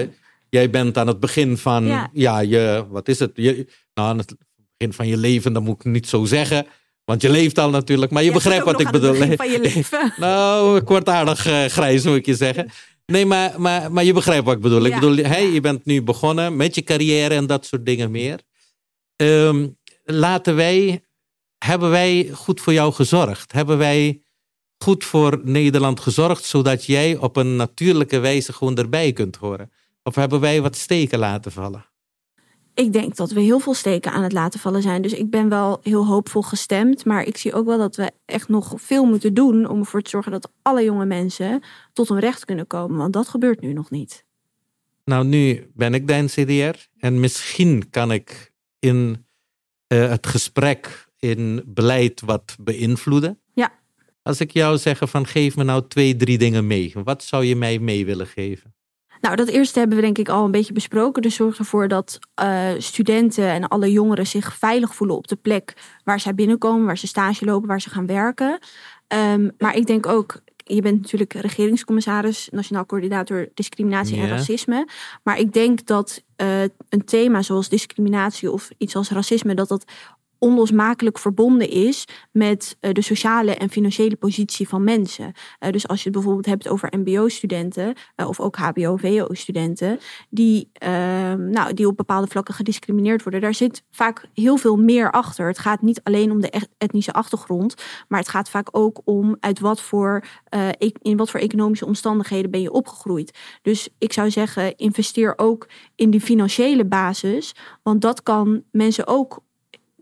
jij 0.49 0.71
bent 0.71 0.99
aan 0.99 1.07
het 1.07 1.21
begin 1.21 1.57
van, 1.57 2.09
ja, 2.13 2.41
je, 2.41 2.87
wat 2.89 3.09
is 3.09 3.19
het? 3.19 3.31
Je, 3.35 3.67
nou, 3.95 4.09
aan 4.09 4.19
het 4.19 4.35
begin 4.77 4.93
van 4.93 5.07
je 5.07 5.17
leven, 5.17 5.53
dat 5.53 5.63
moet 5.63 5.85
ik 5.85 5.93
niet 5.93 6.09
zo 6.09 6.25
zeggen. 6.25 6.67
Want 7.11 7.23
je 7.23 7.31
leeft 7.31 7.59
al 7.59 7.71
natuurlijk, 7.71 8.12
maar 8.12 8.23
je 8.23 8.33
begrijpt 8.33 8.64
wat 8.64 8.81
ik 8.81 8.90
bedoel. 8.90 9.14
Van 9.14 9.50
je 9.50 9.61
leven. 9.61 10.12
nou, 10.17 10.83
uh, 10.87 11.64
grijs, 11.64 12.05
moet 12.05 12.17
ik 12.17 12.26
je 12.26 12.35
zeggen. 12.35 12.71
Nee, 13.07 13.26
maar, 13.26 13.61
maar, 13.61 13.93
maar 13.93 14.05
je 14.05 14.12
begrijpt 14.12 14.45
wat 14.45 14.55
ik 14.55 14.61
bedoel. 14.61 14.85
ik 14.85 14.95
bedoel, 14.95 15.17
hey, 15.17 15.50
je 15.50 15.61
bent 15.61 15.85
nu 15.85 16.02
begonnen 16.02 16.57
met 16.57 16.75
je 16.75 16.83
carrière 16.83 17.35
en 17.35 17.47
dat 17.47 17.67
soort 17.67 17.87
dingen 17.87 18.11
meer. 18.11 18.40
Um, 19.17 19.79
laten 20.05 20.57
wij, 20.57 21.05
hebben 21.59 21.90
wij 21.90 22.31
goed 22.33 22.61
voor 22.61 22.73
jou 22.73 22.93
gezorgd? 22.93 23.52
Hebben 23.52 23.79
wij 23.79 24.23
goed 24.79 25.05
voor 25.05 25.40
Nederland 25.45 26.00
gezorgd, 26.00 26.45
zodat 26.45 26.85
jij 26.85 27.17
op 27.17 27.37
een 27.37 27.57
natuurlijke 27.57 28.19
wijze 28.19 28.52
gewoon 28.52 28.76
erbij 28.76 29.12
kunt 29.12 29.37
horen? 29.37 29.73
Of 30.02 30.14
hebben 30.14 30.40
wij 30.40 30.61
wat 30.61 30.76
steken 30.76 31.19
laten 31.19 31.52
vallen? 31.52 31.87
Ik 32.80 32.93
denk 32.93 33.16
dat 33.16 33.30
we 33.30 33.40
heel 33.40 33.58
veel 33.58 33.75
steken 33.75 34.12
aan 34.12 34.23
het 34.23 34.32
laten 34.32 34.60
vallen 34.60 34.82
zijn. 34.82 35.02
Dus 35.02 35.12
ik 35.12 35.30
ben 35.30 35.49
wel 35.49 35.80
heel 35.82 36.06
hoopvol 36.06 36.43
gestemd. 36.43 37.04
Maar 37.04 37.25
ik 37.25 37.36
zie 37.36 37.52
ook 37.52 37.66
wel 37.66 37.78
dat 37.78 37.97
we 37.97 38.10
echt 38.25 38.49
nog 38.49 38.73
veel 38.76 39.04
moeten 39.04 39.34
doen 39.34 39.69
om 39.69 39.78
ervoor 39.78 40.02
te 40.02 40.10
zorgen 40.10 40.32
dat 40.32 40.50
alle 40.62 40.84
jonge 40.84 41.04
mensen 41.04 41.62
tot 41.93 42.08
hun 42.08 42.19
recht 42.19 42.45
kunnen 42.45 42.66
komen. 42.66 42.97
Want 42.97 43.12
dat 43.12 43.28
gebeurt 43.28 43.60
nu 43.60 43.73
nog 43.73 43.90
niet. 43.90 44.25
Nou, 45.04 45.25
nu 45.25 45.71
ben 45.75 45.95
ik 45.95 46.06
de 46.06 46.14
NCDR. 46.14 46.86
En 46.99 47.21
misschien 47.21 47.90
kan 47.90 48.12
ik 48.12 48.52
in 48.78 49.26
uh, 49.88 50.08
het 50.08 50.26
gesprek 50.26 51.08
in 51.19 51.62
beleid 51.66 52.21
wat 52.21 52.56
beïnvloeden. 52.60 53.40
Ja. 53.54 53.73
Als 54.23 54.40
ik 54.40 54.50
jou 54.50 54.78
zeg 54.78 54.99
van 55.02 55.26
geef 55.26 55.56
me 55.56 55.64
nou 55.64 55.88
twee, 55.88 56.16
drie 56.16 56.38
dingen 56.38 56.66
mee. 56.66 56.93
Wat 57.04 57.25
zou 57.25 57.45
je 57.45 57.56
mij 57.56 57.78
mee 57.78 58.04
willen 58.04 58.26
geven? 58.26 58.75
Nou, 59.21 59.37
dat 59.37 59.49
eerste 59.49 59.78
hebben 59.78 59.97
we 59.97 60.02
denk 60.02 60.19
ik 60.19 60.28
al 60.28 60.45
een 60.45 60.50
beetje 60.50 60.73
besproken. 60.73 61.23
Dus 61.23 61.35
zorg 61.35 61.59
ervoor 61.59 61.89
dat 61.89 62.19
uh, 62.43 62.69
studenten 62.78 63.49
en 63.49 63.69
alle 63.69 63.93
jongeren 63.93 64.26
zich 64.26 64.56
veilig 64.56 64.95
voelen 64.95 65.17
op 65.17 65.28
de 65.28 65.37
plek 65.37 65.75
waar 66.04 66.21
zij 66.21 66.35
binnenkomen, 66.35 66.87
waar 66.87 66.99
ze 66.99 67.06
stage 67.06 67.45
lopen, 67.45 67.69
waar 67.69 67.80
ze 67.80 67.91
gaan 67.91 68.06
werken. 68.06 68.59
Um, 69.09 69.50
maar 69.59 69.76
ik 69.76 69.87
denk 69.87 70.06
ook, 70.06 70.41
je 70.56 70.83
bent 70.83 71.00
natuurlijk 71.00 71.33
regeringscommissaris, 71.33 72.49
nationaal 72.50 72.87
coördinator 72.87 73.49
discriminatie 73.54 74.21
en 74.21 74.28
racisme. 74.28 74.89
Maar 75.23 75.39
ik 75.39 75.52
denk 75.52 75.87
dat 75.87 76.23
uh, 76.37 76.63
een 76.89 77.04
thema 77.04 77.43
zoals 77.43 77.69
discriminatie 77.69 78.50
of 78.50 78.71
iets 78.78 78.97
als 78.97 79.11
racisme, 79.11 79.54
dat 79.54 79.69
dat 79.69 79.85
onlosmakelijk 80.41 81.19
verbonden 81.19 81.71
is 81.71 82.05
met 82.33 82.76
uh, 82.81 82.93
de 82.93 83.03
sociale 83.03 83.55
en 83.55 83.71
financiële 83.71 84.17
positie 84.17 84.69
van 84.69 84.85
mensen. 84.85 85.33
Uh, 85.61 85.71
dus 85.71 85.89
als 85.89 85.99
je 85.99 86.05
het 86.05 86.13
bijvoorbeeld 86.13 86.47
hebt 86.47 86.69
over 86.69 86.93
MBO-studenten 86.99 87.95
uh, 88.17 88.29
of 88.29 88.41
ook 88.41 88.57
HBO-VO-studenten, 88.57 89.99
die, 90.31 90.71
ehm, 90.73 91.50
nou, 91.50 91.75
die 91.75 91.87
op 91.87 91.97
bepaalde 91.97 92.26
vlakken 92.26 92.55
gediscrimineerd 92.55 93.23
worden, 93.23 93.41
daar 93.41 93.55
zit 93.55 93.83
vaak 93.91 94.29
heel 94.35 94.57
veel 94.57 94.76
meer 94.76 95.11
achter. 95.11 95.47
Het 95.47 95.59
gaat 95.59 95.83
niet 95.83 96.00
alleen 96.03 96.31
om 96.31 96.41
de 96.41 96.63
etnische 96.79 97.13
achtergrond, 97.13 97.75
maar 98.09 98.19
het 98.19 98.29
gaat 98.29 98.50
vaak 98.50 98.69
ook 98.71 99.00
om 99.05 99.37
uit 99.41 99.61
wat 99.61 99.81
voor, 99.81 100.25
e-, 100.79 100.91
in 101.03 101.17
wat 101.17 101.31
voor 101.31 101.41
economische 101.41 101.87
omstandigheden 101.87 102.50
ben 102.50 102.61
je 102.61 102.73
opgegroeid. 102.73 103.39
Dus 103.63 103.89
ik 103.99 104.13
zou 104.13 104.31
zeggen, 104.31 104.76
investeer 104.76 105.33
ook 105.37 105.69
in 105.95 106.11
die 106.11 106.21
financiële 106.21 106.85
basis, 106.85 107.55
want 107.83 108.00
dat 108.00 108.23
kan 108.23 108.63
mensen 108.71 109.07
ook 109.07 109.43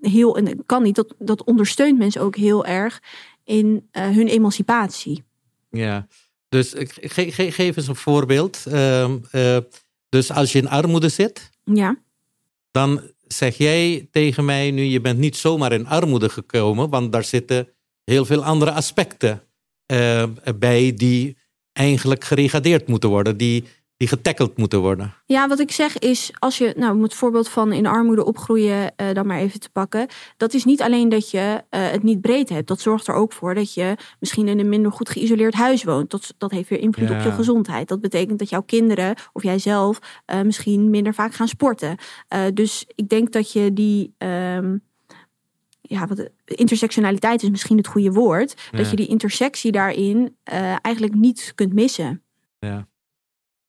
heel, 0.00 0.36
en 0.36 0.66
kan 0.66 0.82
niet, 0.82 0.94
dat, 0.94 1.14
dat 1.18 1.44
ondersteunt 1.44 1.98
mensen 1.98 2.20
ook 2.20 2.36
heel 2.36 2.66
erg 2.66 3.02
in 3.44 3.88
uh, 3.92 4.08
hun 4.08 4.26
emancipatie. 4.26 5.24
Ja, 5.70 6.06
dus 6.48 6.74
ge, 6.76 7.32
ge, 7.32 7.52
geef 7.52 7.76
eens 7.76 7.88
een 7.88 7.96
voorbeeld. 7.96 8.64
Uh, 8.68 9.10
uh, 9.32 9.56
dus 10.08 10.30
als 10.30 10.52
je 10.52 10.58
in 10.58 10.68
armoede 10.68 11.08
zit, 11.08 11.50
ja. 11.64 11.98
dan 12.70 13.00
zeg 13.26 13.56
jij 13.56 14.08
tegen 14.10 14.44
mij 14.44 14.70
nu, 14.70 14.82
je 14.82 15.00
bent 15.00 15.18
niet 15.18 15.36
zomaar 15.36 15.72
in 15.72 15.86
armoede 15.86 16.28
gekomen, 16.28 16.90
want 16.90 17.12
daar 17.12 17.24
zitten 17.24 17.68
heel 18.04 18.24
veel 18.24 18.44
andere 18.44 18.72
aspecten 18.72 19.42
uh, 19.92 20.24
bij 20.58 20.94
die 20.94 21.36
eigenlijk 21.72 22.24
geregadeerd 22.24 22.88
moeten 22.88 23.08
worden, 23.08 23.36
die 23.36 23.64
die 23.98 24.08
getackeld 24.08 24.56
moeten 24.56 24.80
worden. 24.80 25.14
Ja, 25.26 25.48
wat 25.48 25.58
ik 25.58 25.70
zeg 25.70 25.98
is, 25.98 26.30
als 26.38 26.58
je, 26.58 26.74
nou, 26.76 26.94
om 26.94 27.02
het 27.02 27.14
voorbeeld 27.14 27.48
van 27.48 27.72
in 27.72 27.86
armoede 27.86 28.24
opgroeien 28.24 28.92
uh, 28.96 29.12
dan 29.12 29.26
maar 29.26 29.38
even 29.38 29.60
te 29.60 29.70
pakken. 29.70 30.06
Dat 30.36 30.54
is 30.54 30.64
niet 30.64 30.82
alleen 30.82 31.08
dat 31.08 31.30
je 31.30 31.38
uh, 31.70 31.90
het 31.90 32.02
niet 32.02 32.20
breed 32.20 32.48
hebt. 32.48 32.68
Dat 32.68 32.80
zorgt 32.80 33.06
er 33.06 33.14
ook 33.14 33.32
voor 33.32 33.54
dat 33.54 33.74
je 33.74 33.96
misschien 34.20 34.48
in 34.48 34.58
een 34.58 34.68
minder 34.68 34.92
goed 34.92 35.08
geïsoleerd 35.08 35.54
huis 35.54 35.84
woont. 35.84 36.10
Dat, 36.10 36.34
dat 36.38 36.50
heeft 36.50 36.68
weer 36.68 36.78
invloed 36.78 37.08
ja. 37.08 37.16
op 37.16 37.24
je 37.24 37.32
gezondheid. 37.32 37.88
Dat 37.88 38.00
betekent 38.00 38.38
dat 38.38 38.48
jouw 38.48 38.62
kinderen 38.62 39.16
of 39.32 39.42
jijzelf 39.42 39.98
uh, 40.26 40.42
misschien 40.42 40.90
minder 40.90 41.14
vaak 41.14 41.34
gaan 41.34 41.48
sporten. 41.48 41.96
dus 42.54 42.84
ik 42.94 43.08
denk 43.08 43.32
dat 43.32 43.52
je 43.52 43.72
die. 43.72 44.14
Um, 44.18 44.86
ja, 45.80 46.06
wat, 46.06 46.28
intersectionaliteit 46.44 47.42
is 47.42 47.50
misschien 47.50 47.76
het 47.76 47.86
goede 47.86 48.12
woord. 48.12 48.54
Ja. 48.70 48.78
Dat 48.78 48.90
je 48.90 48.96
die 48.96 49.06
intersectie 49.06 49.72
daarin 49.72 50.36
eigenlijk 50.80 51.14
niet 51.14 51.52
kunt 51.54 51.72
missen. 51.72 52.22
Ja. 52.58 52.88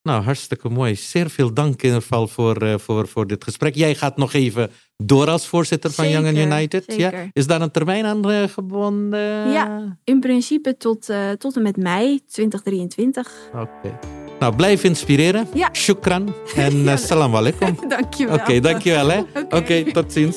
Nou, 0.02 0.22
hartstikke 0.22 0.68
mooi. 0.68 0.94
Zeer 0.94 1.30
veel 1.30 1.54
dank 1.54 1.82
in 1.82 1.88
ieder 1.88 2.02
geval 2.02 2.28
voor, 2.28 2.62
uh, 2.62 2.74
voor, 2.78 3.08
voor 3.08 3.26
dit 3.26 3.44
gesprek. 3.44 3.74
Jij 3.74 3.94
gaat 3.94 4.16
nog 4.16 4.32
even 4.32 4.70
door 4.96 5.28
als 5.28 5.46
voorzitter 5.46 5.90
van 5.90 6.08
Young 6.08 6.36
United. 6.36 6.84
Zeker. 6.86 7.22
Ja? 7.22 7.28
Is 7.32 7.46
daar 7.46 7.60
een 7.60 7.70
termijn 7.70 8.04
aan 8.04 8.30
uh, 8.30 8.42
gebonden? 8.42 9.50
Ja, 9.50 9.98
in 10.04 10.20
principe 10.20 10.76
tot, 10.76 11.10
uh, 11.10 11.30
tot 11.30 11.56
en 11.56 11.62
met 11.62 11.76
mei 11.76 12.20
2023. 12.26 13.32
Oké. 13.52 13.60
Okay. 13.60 13.98
Nou, 14.38 14.56
blijf 14.56 14.84
inspireren. 14.84 15.46
Ja. 15.54 15.68
Shukran. 15.72 16.34
En 16.54 16.82
ja, 16.84 16.96
salam 16.96 17.36
alaikum. 17.36 17.76
dankjewel. 17.88 18.34
Oké, 18.34 18.42
okay, 18.42 18.60
dankjewel. 18.60 19.18
Oké, 19.18 19.38
okay. 19.40 19.60
okay, 19.60 19.92
tot 19.92 20.12
ziens. 20.12 20.36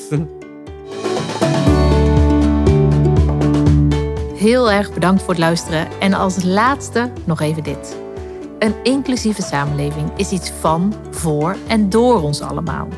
heel 4.44 4.70
erg 4.70 4.92
bedankt 4.92 5.20
voor 5.22 5.30
het 5.30 5.38
luisteren. 5.38 5.88
En 6.00 6.12
als 6.12 6.42
laatste 6.42 7.12
nog 7.24 7.40
even 7.40 7.62
dit. 7.62 8.03
Een 8.64 8.74
inclusieve 8.82 9.42
samenleving 9.42 10.10
is 10.16 10.30
iets 10.30 10.50
van, 10.50 10.94
voor 11.10 11.56
en 11.66 11.90
door 11.90 12.22
ons 12.22 12.40
allemaal. 12.40 12.88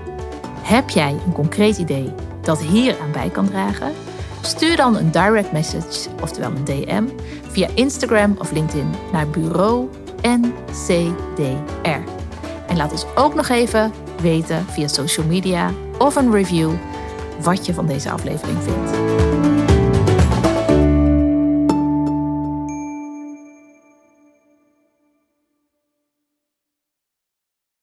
Heb 0.62 0.90
jij 0.90 1.16
een 1.26 1.32
concreet 1.32 1.78
idee 1.78 2.12
dat 2.42 2.62
hier 2.62 2.96
aan 3.00 3.12
bij 3.12 3.28
kan 3.28 3.48
dragen? 3.48 3.92
Stuur 4.40 4.76
dan 4.76 4.96
een 4.96 5.10
direct 5.10 5.52
message, 5.52 6.08
oftewel 6.22 6.50
een 6.50 6.64
DM, 6.64 7.04
via 7.50 7.68
Instagram 7.74 8.36
of 8.38 8.52
LinkedIn 8.52 8.90
naar 9.12 9.28
bureau 9.28 9.88
NCDR. 10.22 12.10
En 12.66 12.76
laat 12.76 12.92
ons 12.92 13.06
ook 13.14 13.34
nog 13.34 13.48
even 13.48 13.92
weten 14.20 14.66
via 14.66 14.88
social 14.88 15.26
media 15.26 15.70
of 15.98 16.16
een 16.16 16.32
review 16.32 16.70
wat 17.40 17.66
je 17.66 17.74
van 17.74 17.86
deze 17.86 18.10
aflevering 18.10 18.58
vindt. 18.62 19.25